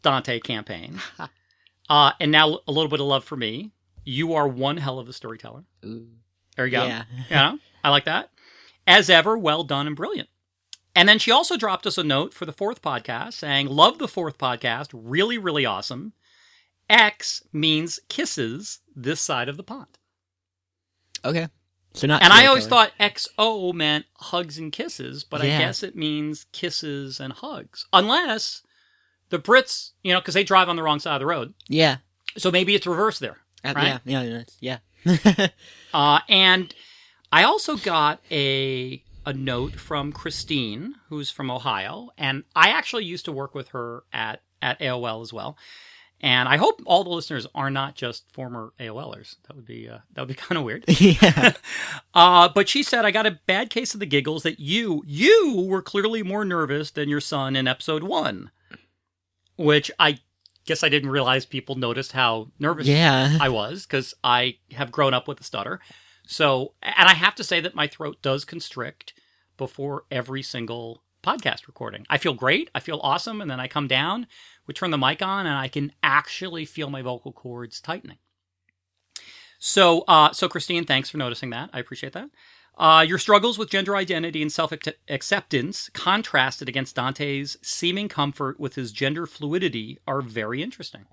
[0.01, 1.01] Dante campaign.
[1.91, 3.73] uh, and now a little bit of love for me.
[4.05, 5.65] You are one hell of a storyteller.
[5.85, 6.09] Ooh.
[6.57, 6.85] There you go.
[6.85, 7.05] Yeah.
[7.31, 8.31] Know, I like that.
[8.87, 10.29] As ever, well done and brilliant.
[10.95, 14.09] And then she also dropped us a note for the fourth podcast saying, Love the
[14.09, 14.89] fourth podcast.
[14.93, 16.13] Really, really awesome.
[16.91, 19.99] X means kisses this side of the pond.
[21.25, 21.49] Okay.
[21.95, 22.23] So not.
[22.23, 22.91] And I always storyteller.
[22.99, 27.87] thought XO meant hugs and kisses, but I guess it means kisses and hugs.
[27.93, 28.63] Unless
[29.29, 31.53] the Brits, you know, because they drive on the wrong side of the road.
[31.69, 31.99] Yeah.
[32.39, 33.39] So maybe it's reversed there.
[33.65, 34.01] Uh, Right?
[34.05, 34.23] Yeah.
[34.23, 34.43] Yeah.
[34.61, 34.79] Yeah.
[35.05, 35.49] yeah.
[35.95, 36.75] Uh, and
[37.31, 43.27] I also got a a note from Christine, who's from Ohio, and I actually used
[43.27, 45.57] to work with her at at AOL as well.
[46.25, 49.37] And I hope all the listeners are not just former AOLers.
[49.49, 50.85] That would be uh, that would be kind of weird.
[50.89, 51.53] yeah.
[52.15, 55.65] Uh, but she said I got a bad case of the giggles that you you
[55.67, 58.51] were clearly more nervous than your son in episode one,
[59.57, 60.19] which I
[60.67, 63.39] guess I didn't realize people noticed how nervous Yeah.
[63.41, 65.81] I was because I have grown up with a stutter.
[66.27, 69.15] So, and I have to say that my throat does constrict
[69.57, 72.07] before every single podcast recording.
[72.11, 72.71] I feel great.
[72.75, 73.41] I feel awesome.
[73.41, 74.27] And then I come down,
[74.67, 78.19] we turn the mic on, and I can actually feel my vocal cords tightening.
[79.59, 81.71] So, uh, so Christine, thanks for noticing that.
[81.73, 82.31] I appreciate that.
[82.77, 84.73] Uh, your struggles with gender identity and self
[85.09, 91.05] acceptance, contrasted against Dante's seeming comfort with his gender fluidity, are very interesting.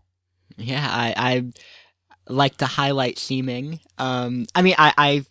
[0.57, 3.81] Yeah, I, I like to highlight seeming.
[3.97, 5.25] Um, I mean, I, I,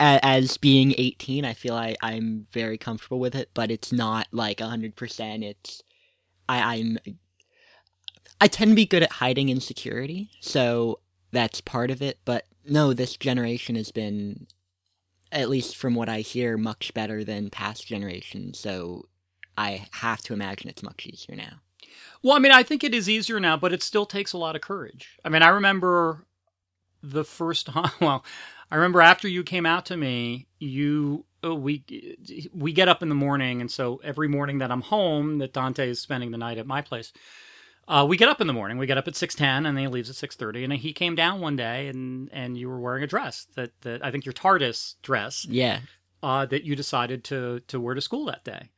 [0.00, 4.58] as being 18, I feel I I'm very comfortable with it, but it's not like
[4.58, 5.44] 100%.
[5.44, 5.82] It's
[6.48, 6.98] I I'm
[8.40, 11.00] I tend to be good at hiding insecurity, so
[11.32, 14.46] that's part of it, but no, this generation has been
[15.32, 19.08] at least from what I hear much better than past generations, so
[19.56, 21.60] I have to imagine it's much easier now.
[22.22, 24.56] Well, I mean, I think it is easier now, but it still takes a lot
[24.56, 25.18] of courage.
[25.24, 26.24] I mean, I remember
[27.02, 27.68] the first.
[28.00, 28.24] Well,
[28.70, 31.84] I remember after you came out to me, you oh, we
[32.52, 35.88] we get up in the morning, and so every morning that I'm home, that Dante
[35.88, 37.12] is spending the night at my place.
[37.86, 38.76] Uh, we get up in the morning.
[38.76, 40.62] We get up at six ten, and then he leaves at six thirty.
[40.64, 44.04] And he came down one day, and and you were wearing a dress that that
[44.04, 45.80] I think your TARDIS dress Yeah.
[46.22, 48.68] uh, that you decided to to wear to school that day,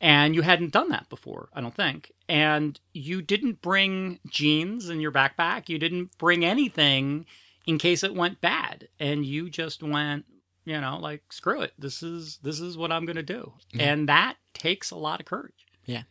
[0.00, 2.12] and you hadn't done that before, I don't think.
[2.30, 5.68] And you didn't bring jeans in your backpack.
[5.68, 7.26] You didn't bring anything
[7.66, 10.24] in case it went bad, and you just went,
[10.64, 11.72] you know, like screw it.
[11.78, 13.80] This is this is what I'm going to do, Mhm.
[13.80, 15.66] and that takes a lot of courage.
[15.86, 16.02] Yeah.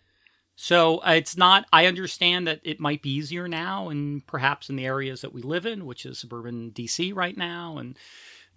[0.55, 1.65] So uh, it's not.
[1.73, 5.41] I understand that it might be easier now, and perhaps in the areas that we
[5.41, 7.97] live in, which is suburban DC right now, and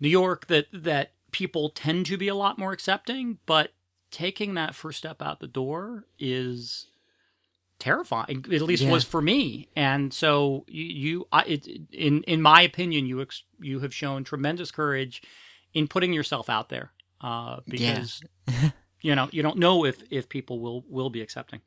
[0.00, 3.38] New York, that that people tend to be a lot more accepting.
[3.46, 3.72] But
[4.10, 6.86] taking that first step out the door is
[7.78, 8.44] terrifying.
[8.52, 8.90] At least Yeah.
[8.92, 9.68] was for me.
[9.76, 14.24] And so you, you I, it, in in my opinion, you ex, you have shown
[14.24, 15.22] tremendous courage
[15.74, 17.70] in putting yourself out there, uh, Yeah.
[17.70, 18.20] because
[19.02, 21.60] you know you don't know if if people will will be accepting.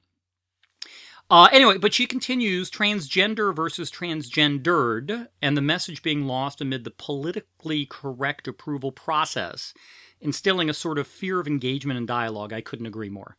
[1.31, 6.89] Uh, anyway, but she continues transgender versus transgendered, and the message being lost amid the
[6.89, 9.75] politically correct approval process,
[10.19, 12.51] instilling a sort of fear of engagement and dialogue.
[12.51, 13.37] I couldn't agree more.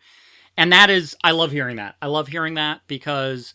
[0.56, 1.96] And that is, I love hearing that.
[2.02, 3.54] I love hearing that because,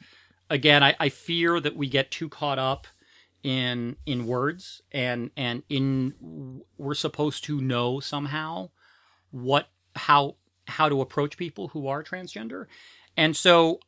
[0.50, 2.88] again, I, I fear that we get too caught up
[3.44, 8.68] in in words and and in we're supposed to know somehow
[9.30, 10.36] what how
[10.68, 12.66] how to approach people who are transgender,
[13.16, 13.80] and so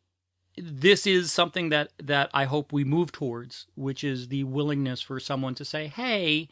[0.56, 5.20] this is something that that I hope we move towards, which is the willingness for
[5.20, 6.50] someone to say, "Hey,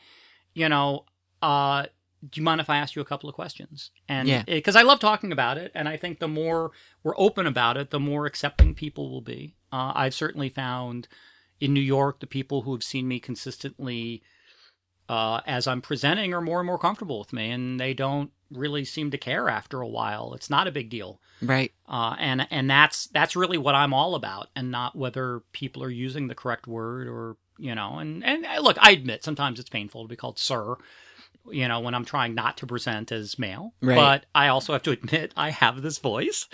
[0.56, 1.06] you know,
[1.44, 1.86] uh,
[2.30, 4.44] do you mind if I ask you a couple of questions?" And Yeah.
[4.44, 6.72] because I love talking about it, and I think the more
[7.04, 9.56] we're open about it, the more accepting people will be.
[9.72, 11.08] Uh, I've certainly found
[11.60, 14.22] in New York the people who have seen me consistently
[15.08, 18.84] uh, as I'm presenting are more and more comfortable with me, and they don't really
[18.86, 20.34] seem to care after a while.
[20.34, 21.72] It's not a big deal Right.
[21.88, 25.90] uh, and and that's that's really what I'm all about, and not whether people are
[25.92, 28.00] using the correct word or you know.
[28.00, 30.76] And and look, I admit sometimes it's painful to be called sir,
[31.52, 33.74] you know, when I'm trying not to present as male.
[33.82, 33.96] Right.
[33.96, 36.48] But I also have to admit I have this voice,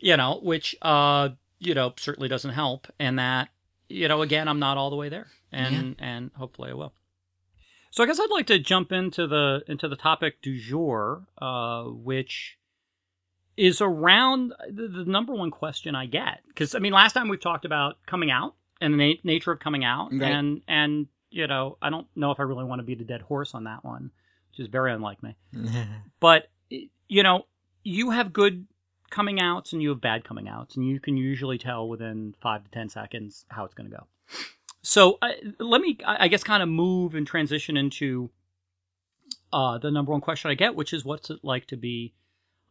[0.00, 3.48] you know, which uh you know certainly doesn't help, and that
[3.88, 6.92] you know again I'm not all the way there, and and hopefully I will.
[7.90, 11.84] So I guess I'd like to jump into the into the topic du jour, uh,
[11.84, 12.56] which
[13.56, 17.38] is around the, the number one question I get because I mean last time we've
[17.40, 20.32] talked about coming out and the na- nature of coming out Right.
[20.32, 23.20] and and you know I don't know if I really want to beat a dead
[23.20, 24.10] horse on that one,
[24.52, 25.36] which is very unlike me.
[26.20, 26.48] But
[27.08, 27.46] you know
[27.82, 28.66] you have good
[29.10, 32.64] coming outs and you have bad coming outs and you can usually tell within five
[32.64, 34.06] to ten seconds how it's going to go.
[34.82, 38.30] So uh, let me I guess kind of move and transition into
[39.52, 42.14] uh, the number one question I get, which is what's it like to be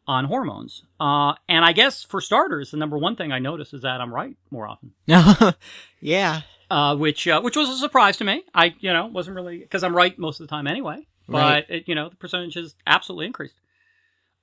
[0.07, 0.83] on hormones?
[0.99, 4.13] Uh, and I guess for starters, the number one thing I notice is that I'm
[4.13, 6.41] right more often, yeah.
[6.69, 8.43] uh, which uh, which was a surprise to me.
[8.53, 11.65] I you know wasn't really because I'm right most of the time anyway, but Right.
[11.69, 13.55] it, you know the percentage has absolutely increased.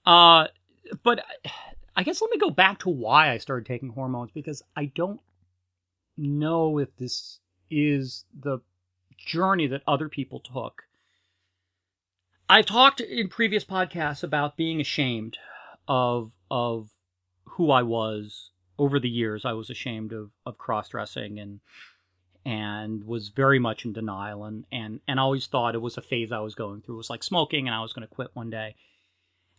[0.06, 0.46] Uh,
[1.02, 1.24] but
[1.94, 5.20] I guess let me go back to why I started taking hormones because I don't
[6.16, 8.60] know if this is the
[9.16, 10.84] journey that other people took.
[12.48, 15.36] I've talked in previous podcasts about being ashamed
[15.86, 16.90] of of
[17.44, 19.44] who I was over the years.
[19.44, 21.60] I was ashamed of of cross dressing and
[22.48, 26.32] and was very much in denial and and and always thought it was a phase
[26.32, 26.94] I was going through.
[26.94, 28.74] It was like smoking and I was going to quit one day.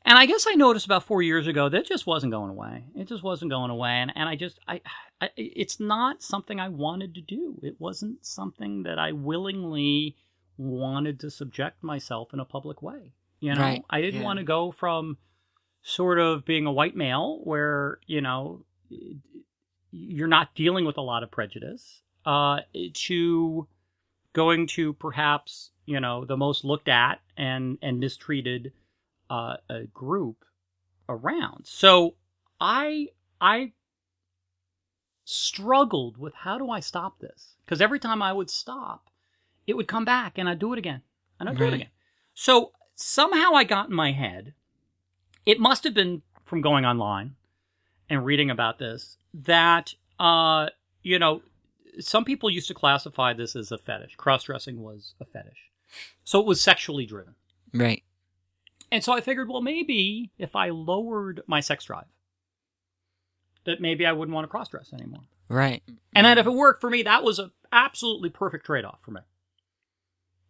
[0.06, 2.86] And I guess I noticed about four years ago that just wasn't going away.
[2.96, 4.82] It just wasn't going away, and and I just I,
[5.22, 7.60] I it's not something I wanted to do.
[7.62, 10.16] It wasn't something that I willingly
[10.58, 13.14] wanted to subject myself in a public way.
[13.40, 14.26] You know, Right, I didn't yeah.
[14.26, 15.18] want to go from
[15.84, 18.66] sort of being a white male where you know
[19.92, 22.60] you're not dealing with a lot of prejudice uh,
[22.94, 23.68] to
[24.34, 28.72] going to perhaps you know the most looked at and and mistreated
[29.30, 30.46] uh, a group
[31.08, 31.66] around.
[31.66, 32.16] So
[32.60, 33.08] I
[33.42, 33.74] I
[35.26, 39.10] struggled with how do I stop this because every time I would stop,
[39.68, 41.02] it would come back and I'd do it again
[41.40, 41.90] and I'd do it again.
[42.34, 44.54] So somehow I got in my head,
[45.46, 47.36] it must have been from going online
[48.10, 50.70] and reading about this, that, uh,
[51.04, 51.42] you know,
[52.00, 54.16] some people used to classify this as a fetish.
[54.16, 55.70] Cross dressing was a fetish.
[56.24, 57.36] So it was sexually driven.
[57.74, 58.04] Right.
[58.92, 62.06] And so I figured, well, maybe if I lowered my sex drive,
[63.66, 65.22] that maybe I wouldn't want to cross dress anymore.
[65.48, 65.84] Right.
[66.14, 69.12] And then if it worked for me, that was an absolutely perfect trade off for
[69.12, 69.22] me.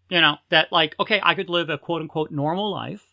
[0.09, 3.05] You know, that like, okay, I could live a quote unquote normal life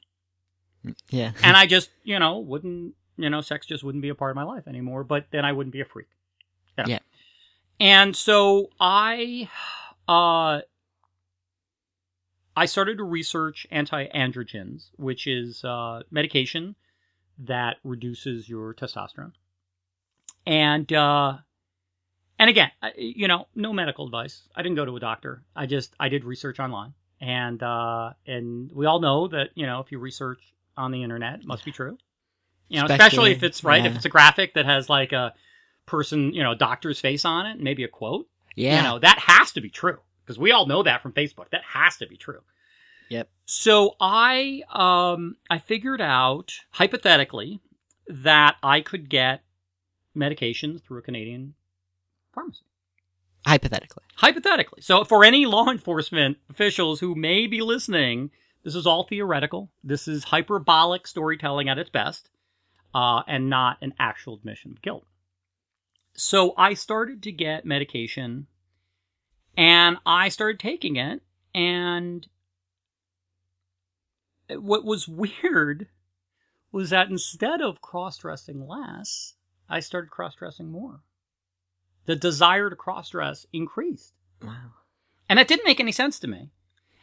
[1.11, 1.33] Yeah.
[1.43, 4.37] and I just, you know, wouldn't, you know, sex just wouldn't be a part of
[4.37, 6.09] my life anymore, but then I wouldn't be a freak.
[6.79, 6.91] You know?
[6.91, 6.99] Yeah.
[7.79, 9.49] And so I,
[10.09, 10.61] uh,
[12.57, 16.75] I started to research anti-androgens, which is uh, medication
[17.39, 19.33] that reduces your testosterone.
[20.47, 21.39] And uh,
[22.39, 24.43] and again, you know, no medical advice.
[24.55, 25.43] I didn't go to a doctor.
[25.55, 29.81] I just I did research online, and uh, and we all know that you know
[29.81, 30.39] if you research
[30.77, 31.99] on the internet, it must be true.
[32.69, 35.35] You know, especially if it's right, if it's a graphic that has like a
[35.87, 38.29] person, you know, doctor's face on it, maybe a quote.
[38.55, 38.79] Yeah.
[38.79, 41.51] You know, that has to be true because we all know that from Facebook.
[41.51, 42.41] That has to be true.
[43.09, 43.29] Yep.
[43.45, 47.61] So I um I figured out hypothetically
[48.09, 49.43] that I could get
[50.15, 51.55] medication through a Canadian
[52.35, 52.63] pharmacy.
[53.47, 54.03] Hypothetically.
[54.17, 54.83] Hypothetically.
[54.83, 58.31] So for any law enforcement officials who may be listening,
[58.65, 59.71] this is all theoretical.
[59.85, 62.29] This is hyperbolic storytelling at its best,
[62.93, 65.07] uh, and not an actual admission of guilt.
[66.17, 68.47] So I started to get medication
[69.57, 71.23] and I started taking it
[71.55, 72.27] and
[74.49, 75.89] what was weird
[76.73, 79.35] was that instead of cross-dressing less,
[79.69, 81.01] I started cross-dressing more.
[82.05, 84.15] The desire to cross-dress increased.
[84.43, 84.73] Wow.
[85.29, 86.51] And that didn't make any sense to me.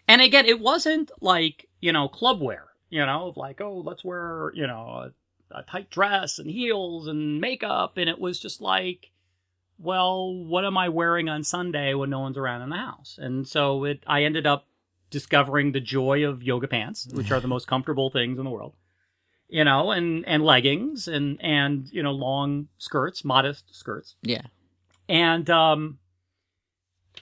[0.08, 4.04] And again, it wasn't like, you know, club wear, you know, of like, oh, let's
[4.04, 5.12] wear, you know,
[5.52, 7.98] a, tight dress and heels and makeup.
[7.98, 9.12] And it was just like,
[9.78, 13.18] well, what am I wearing on Sunday when no one's around in the house?
[13.22, 14.68] And so it, I ended up
[15.10, 18.74] discovering the joy of yoga pants, which are the most comfortable things in the world,
[19.48, 24.42] you know, and, and leggings and, and, you know, long skirts, modest skirts Yeah.
[25.10, 26.00] and um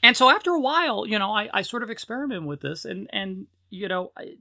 [0.03, 3.09] and so after a while you know i, I sort of experimented with this and
[3.11, 4.35] and you know I,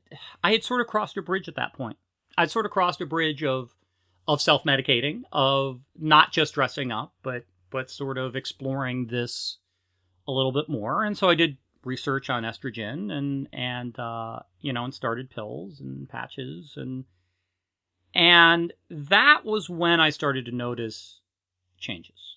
[0.45, 1.97] I had sort of crossed a bridge at that point
[2.41, 3.75] i'd sort of crossed a bridge of
[4.27, 9.59] of self-medicating of not just dressing up but but sort of exploring this
[10.27, 14.73] a little bit more and so i did research on estrogen and and uh you
[14.73, 17.05] know and started pills and patches and
[18.15, 21.21] and that was when i started to notice
[21.79, 22.31] changes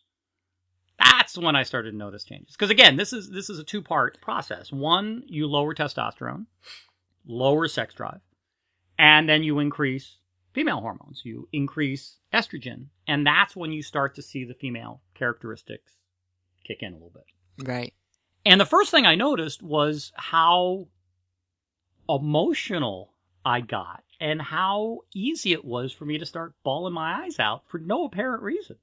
[0.99, 2.53] that's when I started to notice changes.
[2.53, 4.71] Because again, this is this is a two part process.
[4.71, 6.45] One, you lower testosterone,
[7.25, 8.21] lower sex drive,
[9.03, 10.15] and then you increase
[10.53, 11.23] female hormones.
[11.25, 15.97] You increase estrogen, and that's when you start to see the female characteristics
[16.65, 17.67] kick in a little bit.
[17.67, 17.93] Right.
[18.45, 20.87] And the first thing I noticed was how
[22.07, 23.13] emotional
[23.43, 27.63] I got and how easy it was for me to start bawling my eyes out
[27.67, 28.77] for no apparent reason.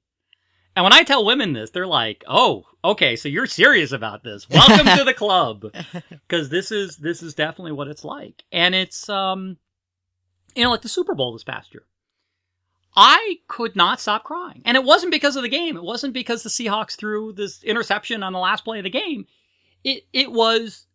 [0.75, 4.47] And when I tell women this, they're like, "Oh, okay, so you're serious about this.
[4.47, 5.65] Welcome to the club."
[6.27, 8.43] Cuz this is this is definitely what it's like.
[8.51, 9.57] And it's um
[10.55, 11.83] you know, like the Super Bowl this past year.
[12.95, 14.61] I could not stop crying.
[14.65, 15.77] And it wasn't because of the game.
[15.77, 19.27] It wasn't because the Seahawks threw this interception on the last play of the game.
[19.83, 20.87] It it was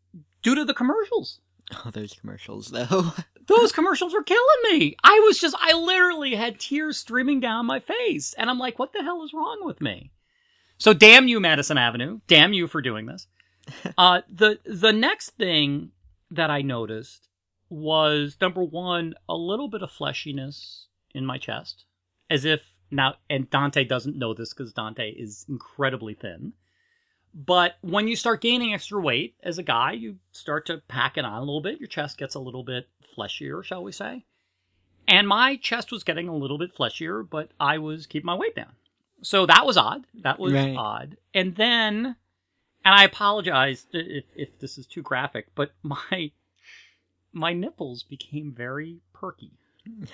[0.42, 1.40] due to the commercials.
[1.84, 3.12] Oh, those commercials though.
[3.46, 4.96] Those commercials were killing me.
[5.04, 8.34] I was just, I literally had tears streaming down my face.
[8.36, 10.10] And I'm like, what the hell is wrong with me?
[10.78, 12.20] So damn you, Madison Avenue.
[12.26, 13.28] Damn you for doing this.
[13.98, 15.92] uh, the, the next thing
[16.30, 17.28] that I noticed
[17.68, 21.84] was number one, a little bit of fleshiness in my chest.
[22.30, 26.52] As if now, and Dante doesn't know this because Dante is incredibly thin.
[27.34, 31.24] But when you start gaining extra weight as a guy, you start to pack it
[31.24, 31.78] on a little bit.
[31.78, 34.24] Your chest gets a little bit fleshier, shall we say.
[35.06, 38.56] And my chest was getting a little bit fleshier, but I was keeping my weight
[38.56, 38.72] down.
[39.22, 40.06] So that was odd.
[40.22, 40.74] That was Right.
[40.76, 41.16] odd.
[41.34, 42.16] And then,
[42.84, 46.32] and I apologize if, if this is too graphic, but my,
[47.32, 49.52] my nipples became very perky.
[49.86, 50.04] Hmm.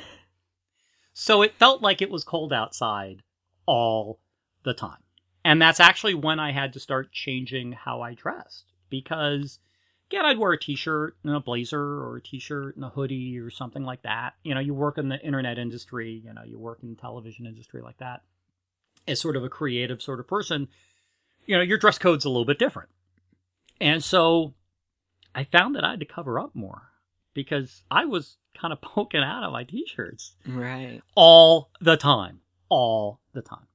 [1.12, 3.22] So it felt like it was cold outside
[3.66, 4.20] all
[4.64, 5.02] the time.
[5.44, 9.58] And that's actually when I had to start changing how I dressed because
[10.08, 13.50] again, I'd wear a t-shirt and a blazer or a t-shirt and a hoodie or
[13.50, 14.34] something like that.
[14.42, 17.46] You know, you work in the internet industry, you know, you work in the television
[17.46, 18.22] industry like that.
[19.08, 20.68] As sort of a creative sort of person,
[21.46, 22.90] you know, your dress code's a little bit different.
[23.80, 24.54] And so
[25.34, 26.91] I found that I had to cover up more.
[27.34, 31.00] Because I was kind of poking out of my t-shirts Right.
[31.14, 33.66] all the time, all the time.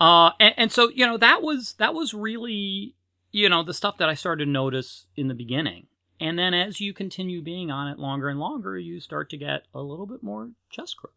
[0.00, 2.94] Uh, and, and so you know that was that was really
[3.30, 5.86] you know the stuff that I started to notice in the beginning,
[6.18, 9.62] and then as you continue being on it longer and longer, you start to get
[9.74, 11.14] a little bit more chest growth.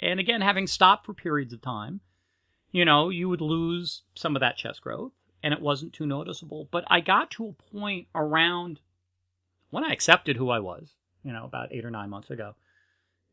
[0.00, 2.00] And again, having stopped for periods of time,
[2.70, 5.10] you know, you would lose some of that chest growth,
[5.42, 6.68] and it wasn't too noticeable.
[6.70, 8.78] But I got to a point around
[9.70, 12.54] when I accepted who I was, you know, about eight or nine months ago,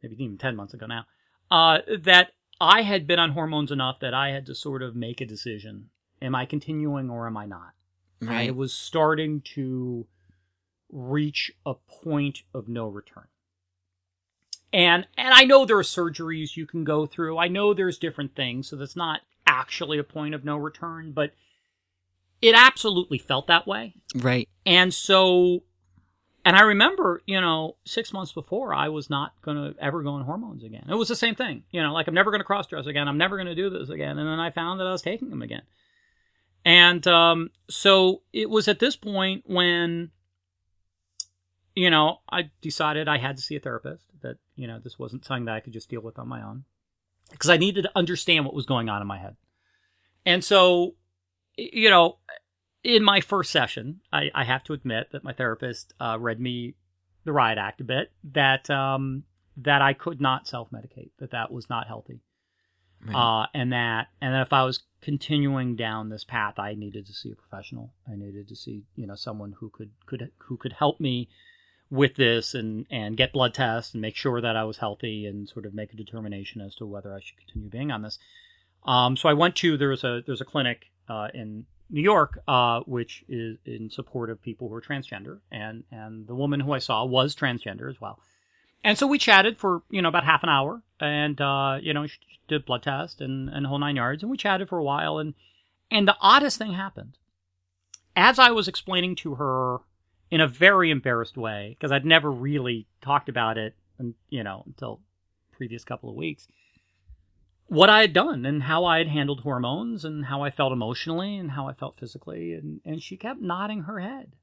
[0.02, 1.06] maybe even 10 months ago now,
[1.52, 5.22] uh, that I had been on hormones enough that I had to sort of make
[5.22, 5.90] a decision.
[6.22, 7.74] Am I continuing or am I not?
[8.22, 8.50] Right.
[8.50, 10.08] I was starting to
[10.92, 13.28] reach a point of no return.
[14.72, 17.38] And and I know there are surgeries you can go through.
[17.38, 21.32] I know there's different things, so that's not actually a point of no return, but
[22.42, 23.94] it absolutely felt that way.
[24.16, 24.50] Right.
[24.66, 25.64] And so,
[26.46, 30.12] and I remember, you know, six months before, I was not going to ever go
[30.12, 30.86] on hormones again.
[30.88, 33.08] It was the same thing, you know, like I'm never going to cross dress again.
[33.08, 34.20] I'm never going to do this again.
[34.20, 35.64] And then I found that I was taking them again.
[36.64, 40.12] And um, so it was at this point when,
[41.76, 45.26] you know, I decided I had to see a therapist, that, you know, this wasn't
[45.26, 46.64] something that I could just deal with on my own
[47.32, 49.36] because I needed to understand what was going on in my head.
[50.28, 50.94] And so,
[51.58, 52.20] you know,
[52.86, 56.76] in my first session, I, I have to admit that my therapist uh, read me
[57.24, 58.12] the riot act a bit.
[58.24, 59.24] That um,
[59.58, 61.10] that I could not self medicate.
[61.20, 62.22] That that was not healthy.
[63.04, 63.16] Right.
[63.16, 67.14] Uh, and that and that if I was continuing down this path, I needed to
[67.14, 67.92] see a professional.
[68.08, 71.28] I needed to see you know someone who could could who could help me
[71.90, 75.50] with this and and get blood tests and make sure that I was healthy and
[75.50, 78.20] sort of make a determination as to whether I should continue being on this.
[78.86, 82.82] Um, so I went to there's a there's a clinic uh, in New York, uh,
[82.82, 86.80] which is in support of people who are transgender, and and the woman who I
[86.80, 88.20] saw was transgender as well.
[88.84, 92.08] And so we chatted for you know about half an hour, and uh, you know
[92.08, 95.18] she did blood test and and whole nine yards, and we chatted for a while,
[95.20, 95.34] and
[95.92, 97.18] and the oddest thing happened.
[98.16, 99.78] As I was explaining to her
[100.32, 104.64] in a very embarrassed way, because I'd never really talked about it, and you know
[104.66, 105.02] until
[105.52, 106.48] previous couple of weeks
[107.68, 111.38] what I had done and how I had handled hormones and how I felt emotionally
[111.38, 112.54] and how I felt physically.
[112.54, 114.34] And, and she kept nodding her head.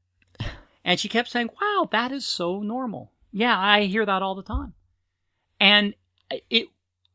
[0.85, 3.13] And she kept saying, wow, that is so normal.
[3.31, 4.75] Yeah, I hear that all the time.
[5.61, 5.95] And
[6.29, 6.69] it, it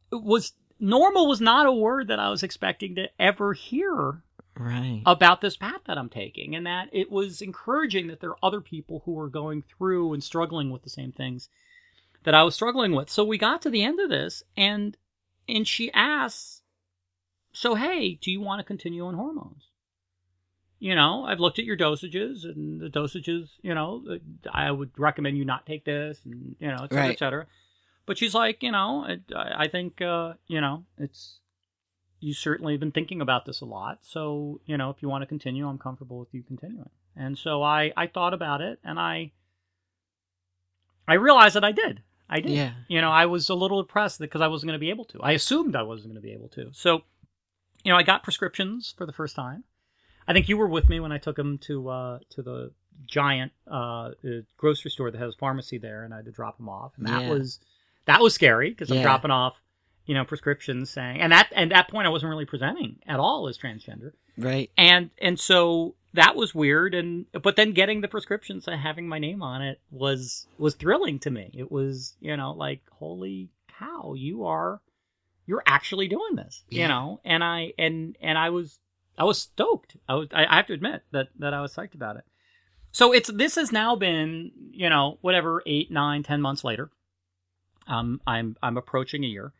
[0.10, 4.24] was normal was not a word that I was expecting to ever hear
[4.55, 5.03] Right.
[5.05, 8.62] about this path that I'm taking, and that it was encouraging that there are other
[8.62, 11.49] people who are going through and struggling with the same things
[12.24, 13.10] that I was struggling with.
[13.10, 14.97] So we got to the end of this, and
[15.48, 16.62] and she asks,
[17.54, 19.70] "So hey, do you want to continue on hormones?"
[20.80, 24.20] You know, I've looked at your dosages, and the dosages, you know,
[24.52, 27.12] I would recommend you not take this, and you know, et cetera, Right.
[27.14, 27.48] et cetera.
[28.06, 31.39] But she's like, you know, I, I think, uh, you know, it's
[32.20, 34.00] you certainly have been thinking about this a lot.
[34.02, 36.89] So, you know, if you want to continue, I'm comfortable with you continuing.
[37.16, 39.32] And so I, I thought about it and I,
[41.08, 42.02] I realized that I did.
[42.30, 42.51] I did.
[42.51, 42.71] Yeah.
[42.88, 45.19] You know, I was a little depressed because I wasn't going to be able to.
[45.21, 46.69] I assumed I wasn't going to be able to.
[46.73, 47.03] So,
[47.84, 49.63] you know, I got prescriptions for the first time.
[50.28, 52.71] I think you were with me when I took them to, uh, to the
[53.05, 54.11] giant, uh, uh,
[54.57, 56.91] grocery store that has a pharmacy there and I had to drop them off.
[56.97, 57.30] And that Yeah.
[57.30, 57.59] was,
[58.05, 59.61] that was scary because I'm dropping off
[60.05, 63.49] you know prescriptions saying and that and that point I wasn't really presenting at all
[63.49, 64.71] as transgender Right.
[64.78, 69.20] and and so that was weird and but then getting the prescriptions and having my
[69.20, 71.51] name on it was was thrilling to me.
[71.53, 73.49] It was you know like holy
[73.80, 74.82] cow you are
[75.45, 77.22] you're actually doing this you know?
[77.24, 78.80] And I and and I was
[79.18, 79.95] I was stoked.
[80.09, 82.24] I was I, I have to admit that that I was psyched about it.
[82.91, 86.89] So it's this has now been you know whatever eight nine ten months later.
[87.88, 89.53] Um I'm I'm approaching a year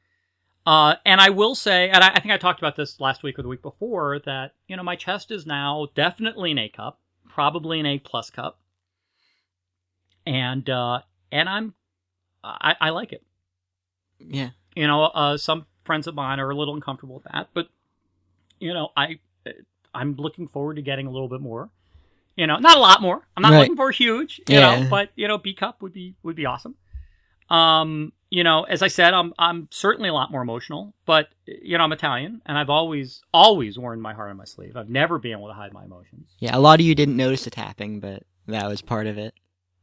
[0.68, 3.39] uh, and I will say, and I, I think I talked about this last week
[3.39, 6.99] or the week before, that you know my chest is now definitely an A cup,
[7.30, 8.59] probably an A plus cup,
[10.26, 11.01] and uh,
[11.32, 11.74] and I'm
[12.43, 13.24] I, I like it.
[14.20, 14.49] Yeah.
[14.76, 17.70] You know, uh, some friends of mine are a little uncomfortable with that, but
[18.59, 19.20] you know, I
[19.93, 21.70] I'm looking forward to getting a little bit more.
[22.36, 23.28] You know, not a lot more.
[23.36, 23.59] I'm not Right.
[23.61, 24.39] looking for huge.
[24.47, 24.82] You Yeah.
[24.82, 26.76] know, but you know, B cup would be would be awesome.
[27.49, 31.78] Um, you know, as I said, I'm I'm certainly a lot more emotional, but you
[31.78, 34.75] know, I'm Italian, and I've always always worn my heart on my sleeve.
[34.75, 36.30] I've never been able to hide my emotions.
[36.39, 36.55] Yeah.
[36.55, 39.34] A lot of you didn't notice the tapping, but that was part of it.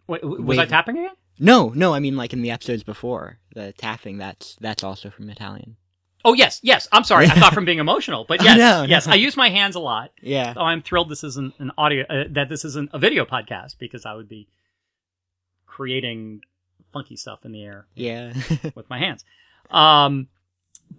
[0.07, 0.59] Wait, was Wait.
[0.59, 1.15] I tapping again?
[1.39, 1.95] No, no.
[1.95, 4.19] I mean, like in the episodes before, the tapping.
[4.19, 5.77] That's that's also from Italian.
[6.27, 6.89] Oh yes, yes.
[6.93, 7.27] I'm sorry.
[7.27, 8.89] I thought from being emotional, but yes, No, no.
[8.89, 9.07] yes.
[9.07, 10.11] I use my hands a lot.
[10.23, 10.55] Yeah.
[10.57, 14.07] Oh, I'm thrilled this isn't an audio uh, that this isn't a video podcast because
[14.07, 14.49] I would be
[15.67, 16.41] creating
[16.95, 18.33] funky stuff in the air Yeah.
[18.75, 19.23] with my hands.
[19.71, 20.29] Um,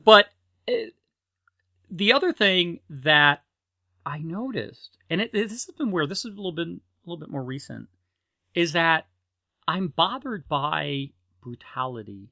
[0.03, 0.27] but
[0.67, 0.91] uh,
[1.89, 3.41] the other thing that
[4.05, 6.09] I noticed, and it, this has been weird.
[6.09, 7.87] This is a little bit a little bit more recent,
[8.53, 9.07] is that
[9.67, 11.09] I'm bothered by
[11.41, 12.29] brutality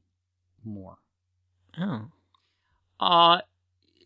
[0.63, 0.97] more.
[1.79, 2.09] oh.
[2.99, 3.41] Uh,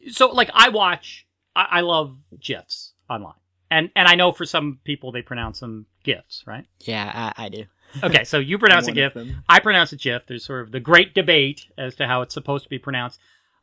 [0.10, 3.34] so like I watch, I, I love gifs online,
[3.70, 6.66] and and I know for some people they pronounce them gifs, right?
[6.82, 7.66] Yeah, I, I do.
[8.04, 9.18] Okay, so you pronounce of gif.
[9.48, 10.28] I pronounce it GIF.
[10.28, 13.20] There's sort of the great debate as to how it's supposed to be pronounced.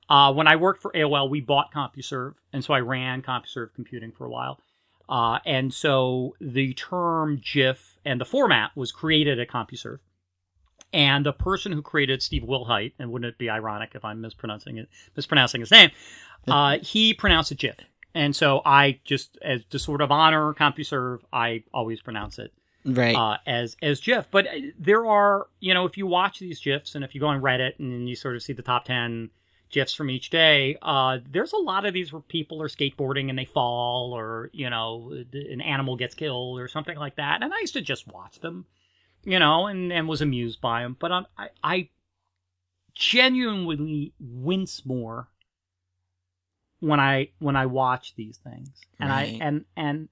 [0.08, 4.12] Uh, when I worked for AOL, we bought CompuServe, and so I ran CompuServe computing
[4.12, 4.60] for a while.
[5.08, 9.98] Uh, and so the term GIF and the format was created at CompuServe.
[10.92, 14.78] And the person who created Steve Wilhite, and wouldn't it be ironic if I'm mispronouncing
[14.78, 15.90] it, mispronouncing his name,
[16.48, 17.76] uh, he pronounced it GIF.
[18.14, 22.52] And so I just, as to sort of honor CompuServe, I always pronounce it
[22.84, 23.16] Right.
[23.16, 24.28] uh, as as GIF.
[24.30, 27.28] But uh, there are, you know, if you watch these GIFs and if you go
[27.28, 29.30] on Reddit and you sort of see the top ten
[29.70, 33.38] GIFs from each day, uh, there's a lot of these where people are skateboarding and
[33.38, 37.42] they fall, or you know, an animal gets killed or something like that.
[37.42, 38.66] And I used to just watch them,
[39.24, 40.96] you know, and and was amused by them.
[40.98, 41.88] But um, I I
[42.94, 45.28] genuinely wince more
[46.80, 48.70] when I when I watch these things,
[49.00, 49.36] and Right.
[49.40, 50.08] I and and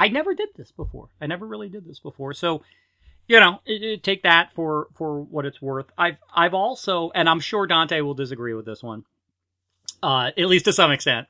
[0.00, 1.08] I never did this before.
[1.20, 2.32] I never really did this before.
[2.32, 2.62] So,
[3.28, 5.86] you know, it, it- take that for for what it's worth.
[5.98, 9.04] I've I've also, and I'm sure Dante will disagree with this one,
[10.02, 11.28] uh, at least to some extent.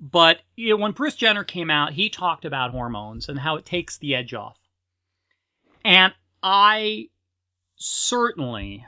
[0.00, 3.64] But you know, when Bruce Jenner came out, he talked about hormones and how it
[3.66, 4.56] takes the edge off.
[5.84, 6.12] And
[6.42, 7.08] I
[7.76, 8.84] certainly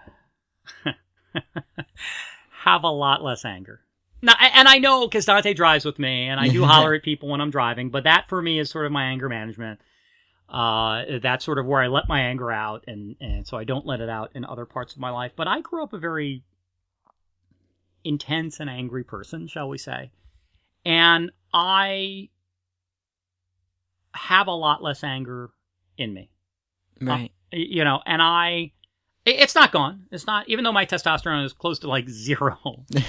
[2.62, 3.81] have a lot less anger.
[4.21, 7.29] Now, and I know because Dante drives with me, and I do holler at people
[7.29, 7.91] when I'm driving.
[7.91, 9.81] But that for me is sort of my anger management.
[10.49, 13.87] Uh, that's sort of where I let my anger out, and and so I don't
[13.87, 15.33] let it out in other parts of my life.
[15.37, 16.43] But I grew up a very
[18.05, 20.11] intense and angry person, shall we say,
[20.85, 22.31] and I
[24.14, 25.51] have a lot less anger
[25.97, 26.31] in me
[27.01, 27.33] right.
[27.53, 28.73] you know, and I,
[29.25, 30.07] it's not gone.
[30.11, 32.59] It's not, even though my testosterone is close to like zero.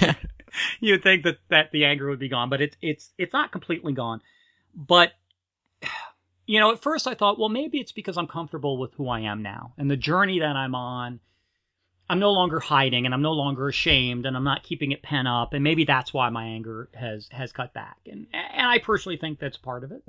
[0.80, 3.92] You'd think that that the anger would be gone, but it's it's it's not completely
[3.92, 4.20] gone.
[4.74, 5.12] But
[6.46, 9.20] you know, at first I thought, well, maybe it's because I'm comfortable with who I
[9.20, 11.20] am now and the journey that I'm on.
[12.08, 15.28] I'm no longer hiding, and I'm no longer ashamed, and I'm not keeping it pent
[15.28, 17.98] up, and maybe that's why my anger has has cut back.
[18.06, 20.02] And and I personally think that's part of it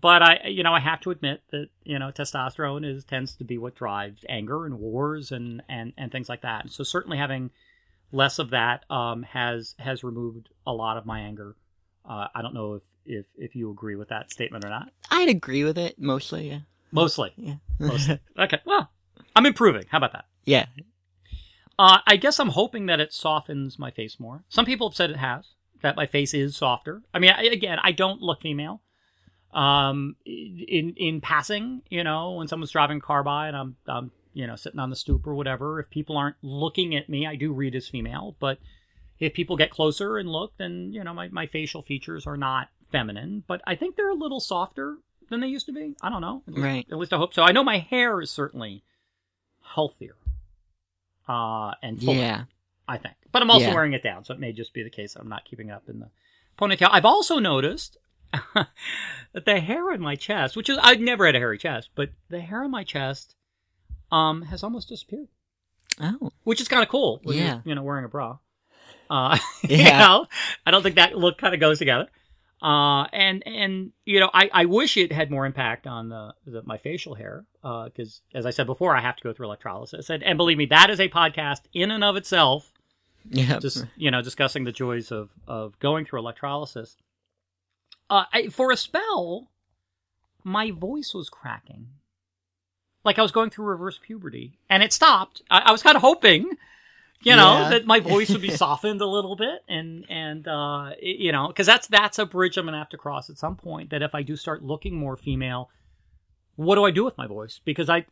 [0.00, 3.44] but I, you know, I have to admit that you know testosterone is tends to
[3.44, 6.70] be what drives anger and wars and and and things like that.
[6.70, 7.50] So certainly having
[8.12, 11.56] less of that um, has has removed a lot of my anger.
[12.08, 14.90] Uh, I don't know if if if you agree with that statement or not.
[15.10, 16.48] I'd agree with it mostly.
[16.50, 16.60] Yeah.
[16.92, 17.54] Mostly, Yeah.
[17.78, 18.20] mostly.
[18.38, 18.60] okay.
[18.64, 18.90] Well,
[19.34, 19.84] I'm improving.
[19.90, 20.26] How about that?
[20.44, 20.66] yeah.
[21.78, 24.44] Uh, I guess I'm hoping that it softens my face more.
[24.48, 25.44] Some people have said it has.
[25.82, 27.02] That my face is softer.
[27.12, 28.80] I mean, I, again, I don't look female.
[29.52, 34.10] Um, in in passing, you know, when someone's driving a car by and I'm, I'm,
[34.36, 37.36] you know, sitting on the stoop or whatever, if people aren't looking at me, I
[37.36, 38.36] do read as female.
[38.38, 38.58] But
[39.18, 42.68] if people get closer and look, then you know, my my facial features are not
[42.92, 44.98] feminine, but I think they're a little softer
[45.30, 45.96] than they used to be.
[46.02, 46.42] I don't know.
[46.46, 46.86] At least, Right.
[46.92, 47.42] At least I hope so.
[47.42, 48.84] I know my hair is certainly
[49.74, 50.16] healthier.
[51.28, 52.18] Uh, and fuller.
[52.18, 52.44] Yeah.
[52.86, 53.16] I think.
[53.32, 53.74] But I'm also Yeah.
[53.74, 55.88] wearing it down, so it may just be the case that I'm not keeping up
[55.88, 56.10] in the
[56.58, 56.88] ponytail.
[56.92, 57.96] I've also noticed
[58.54, 62.10] that the hair on my chest, which is I've never had a hairy chest, but
[62.28, 63.34] the hair on my chest
[64.12, 65.28] um has almost disappeared,
[66.00, 66.30] Oh.
[66.44, 67.20] which is kind of cool.
[67.24, 67.60] Yeah.
[67.64, 68.38] you know, wearing a bra.
[69.10, 69.98] Uh, you Yeah.
[69.98, 70.26] know,
[70.64, 72.06] I don't think that look kind of goes together.
[72.62, 76.62] Uh, and and you know, I, I wish it had more impact on the, the
[76.62, 80.08] my facial hair, uh because as I said before, I have to go through electrolysis,
[80.10, 82.72] and, and believe me, that is a podcast in and of itself
[83.28, 83.58] Yeah.
[83.58, 86.96] just you know discussing the joys of of going through electrolysis
[88.08, 89.50] uh I, for a spell
[90.44, 91.88] my voice was cracking
[93.06, 96.02] like i was going through reverse puberty and it stopped i, I was kind of
[96.02, 96.50] hoping
[97.22, 97.68] you know Yeah.
[97.70, 101.48] that my voice would be softened a little bit and and uh it- you know
[101.48, 104.14] because that's that's a bridge i'm gonna have to cross at some point that if
[104.14, 105.70] i do start looking more female
[106.56, 108.04] what do i do with my voice because i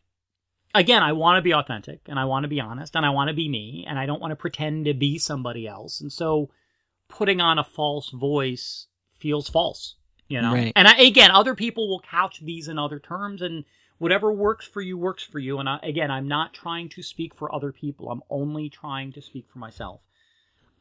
[0.73, 3.29] again, I want to be authentic and I want to be honest and I want
[3.29, 6.01] to be me and I don't want to pretend to be somebody else.
[6.01, 6.49] And so
[7.07, 8.87] putting on a false voice
[9.17, 9.95] feels false,
[10.27, 10.51] you know?
[10.51, 10.73] Right.
[10.75, 13.63] And I, again, other people will couch these in other terms and
[13.97, 15.59] whatever works for you works for you.
[15.59, 18.09] And I, again, I'm not trying to speak for other people.
[18.09, 20.01] I'm only trying to speak for myself.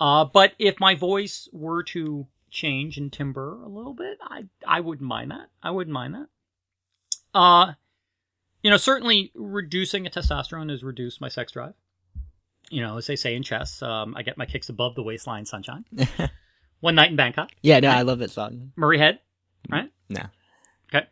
[0.01, 4.81] Uh, but if my voice were to change and timbre a little bit, I, I
[4.81, 5.49] wouldn't mind that.
[5.63, 6.27] I wouldn't mind that.
[7.33, 7.73] Uh,
[8.63, 11.75] you know, certainly reducing a testosterone has reduced my sex drive.
[12.71, 15.45] You know, as they say in chess, um, I get my kicks above the waistline
[15.45, 15.85] sunshine.
[16.81, 18.73] One night in Bangkok, yeah, no, I love that song.
[18.77, 19.21] Murray Head,
[19.71, 19.91] right?
[20.09, 20.23] No.
[20.95, 21.07] Okay.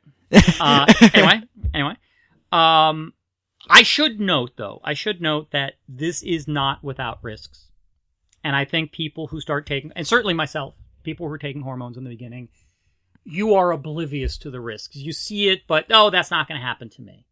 [0.61, 1.41] Uh, anyway,
[1.75, 1.97] anyway,
[2.51, 3.13] um,
[3.69, 7.71] I should note though, I should note that this is not without risks,
[8.43, 11.97] and I think people who start taking, and certainly myself, people who are taking hormones
[11.97, 12.49] in the beginning,
[13.25, 14.97] you are oblivious to the risks.
[14.97, 17.27] You see it, but oh, that's not going to happen to me.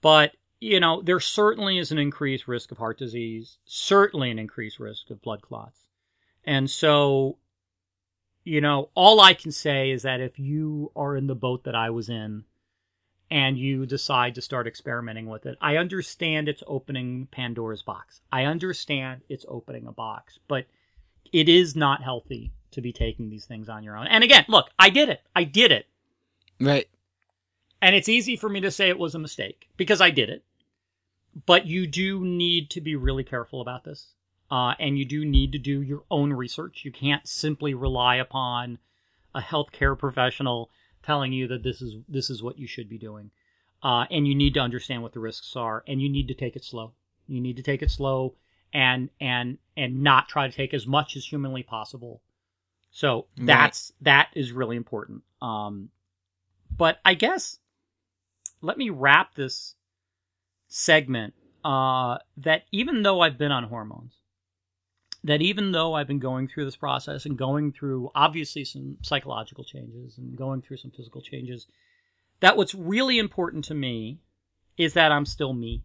[0.00, 4.80] But you know, there certainly is an increased risk of heart disease, certainly an increased
[4.80, 5.80] risk of blood clots,
[6.44, 7.38] and so
[8.46, 11.74] you know, all I can say is that if you are in the boat that
[11.74, 12.44] I was in
[13.28, 18.20] and you decide to start experimenting with it, I understand it's opening Pandora's box.
[18.30, 20.66] I understand it's opening a box, but
[21.32, 24.06] it is not healthy to be taking these things on your own.
[24.06, 25.22] And again, look, I did it.
[25.34, 25.86] I did it.
[26.60, 26.88] Right.
[27.82, 30.44] And it's easy for me to say it was a mistake because I did it.
[31.46, 34.12] But you do need to be really careful about this.
[34.50, 36.84] Uh, and you do need to do your own research.
[36.84, 38.78] You can't simply rely upon
[39.34, 40.70] a healthcare professional
[41.02, 43.30] telling you that this is this is what you should be doing.
[43.82, 46.56] Uh, and you need to understand what the risks are, and you need to take
[46.56, 46.92] it slow.
[47.28, 48.34] You need to take it slow,
[48.72, 52.22] and and and not try to take as much as humanly possible.
[52.90, 53.46] So Right.
[53.46, 55.22] that's that is really important.
[55.42, 55.90] Um,
[56.76, 57.58] but I guess
[58.62, 59.74] let me wrap this
[60.68, 61.34] segment
[61.64, 64.14] uh, that even though I've been on hormones,
[65.26, 69.64] that even though I've been going through this process and going through obviously some psychological
[69.64, 71.66] changes and going through some physical changes,
[72.40, 74.20] that what's really important to me
[74.78, 75.82] is that I'm still me.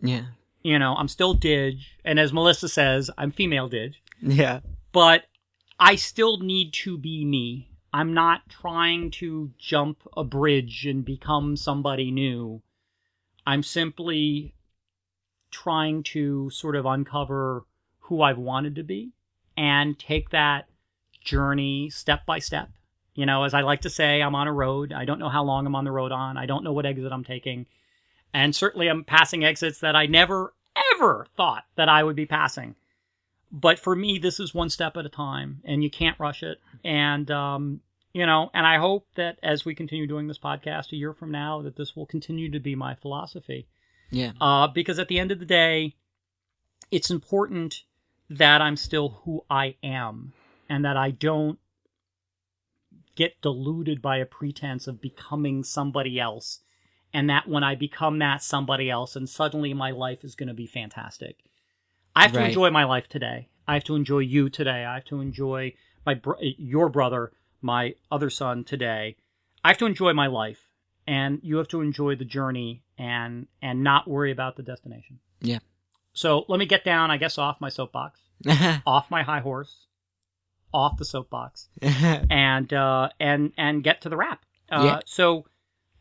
[0.00, 0.26] Yeah.
[0.62, 4.60] You know, I'm still Didge, and as Melissa says, I'm female Didge Yeah.
[4.92, 5.24] but
[5.78, 7.70] I still need to be me.
[7.92, 12.62] I'm not trying to jump a bridge and become somebody new.
[13.46, 14.54] I'm simply
[15.50, 17.64] trying to sort of uncover
[18.10, 19.12] who I've wanted to be
[19.56, 20.66] and take that
[21.24, 22.68] journey step by step.
[23.14, 24.92] You know, as I like to say, I'm on a road.
[24.92, 26.36] I don't know how long I'm on the road on.
[26.36, 27.66] I don't know what exit I'm taking.
[28.34, 30.52] And certainly I'm passing exits that I never,
[30.94, 32.74] ever thought that I would be passing
[33.52, 36.58] but for me this is one step at a time and you can't rush it
[36.84, 37.80] and um
[38.12, 41.32] you know and i hope that as we continue doing this podcast a year from
[41.32, 43.66] now that this will continue to be my philosophy
[44.12, 44.30] Yeah.
[44.40, 45.96] uh because at the end of the day
[46.92, 47.82] it's important
[48.30, 50.32] that i'm still who i am
[50.68, 51.58] and that i don't
[53.14, 56.60] get deluded by a pretense of becoming somebody else
[57.12, 60.54] and that when i become that somebody else and suddenly my life is going to
[60.54, 61.44] be fantastic
[62.14, 63.48] I have to enjoy my life today.
[63.66, 64.84] I have to enjoy you today.
[64.84, 65.74] I have to enjoy
[66.04, 69.16] my br- your brother, my other son today.
[69.64, 70.68] I have to enjoy my life,
[71.06, 75.20] and you have to enjoy the journey and and not worry about the destination.
[75.40, 75.58] Yeah.
[76.20, 78.20] So let me get down, I guess, off my soapbox,
[78.86, 79.86] off my high horse,
[80.70, 84.44] off the soapbox, and uh, and and get to the wrap.
[84.70, 85.00] Uh, Yeah.
[85.06, 85.46] So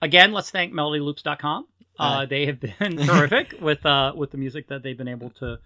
[0.02, 1.68] again, let's thank melodyloops.com.
[1.98, 5.60] Uh, they have been terrific with uh, with the music that they've been able to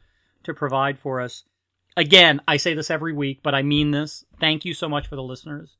[0.43, 1.45] to provide for us.
[1.97, 4.24] Again, I say this every week, but I mean this.
[4.39, 5.78] Thank you so much for the listeners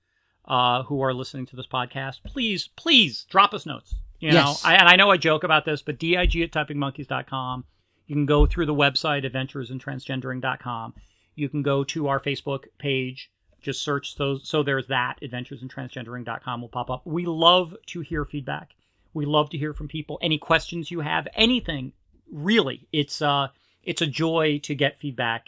[0.48, 2.24] uh, who are listening to this podcast.
[2.26, 3.94] Please, please drop us notes.
[4.20, 4.66] You know, Yes.
[4.66, 7.66] I, and I know I joke about this, but dig at typingmonkeys.com.
[8.08, 10.94] You can go through the website adventuresintransgendering.com.
[11.36, 13.30] You can go to our Facebook page.
[13.62, 17.02] Just search so so there's that adventuresintransgendering.com will pop up.
[17.06, 18.72] We love to hear feedback.
[19.14, 20.20] We love to hear from people.
[20.22, 21.94] Any questions you have, anything
[22.32, 22.88] really.
[22.92, 23.48] It's uh
[23.84, 25.48] it's a joy to get feedback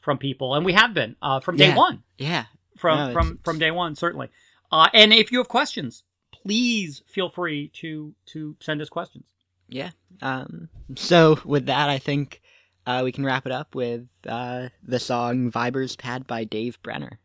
[0.00, 1.76] from people, and we have been uh, from day Yeah.
[1.76, 2.44] one yeah.
[2.78, 4.28] from No, from from day one certainly.
[4.72, 9.24] Uh, and if you have questions, please feel free to to send us questions.
[9.70, 9.90] Yeah.
[10.20, 12.42] Um, so with that, I think
[12.86, 17.18] uh, we can wrap it up with uh, the song "Vibers Pad" by Dave Brenner.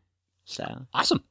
[0.44, 1.24] So Awesome.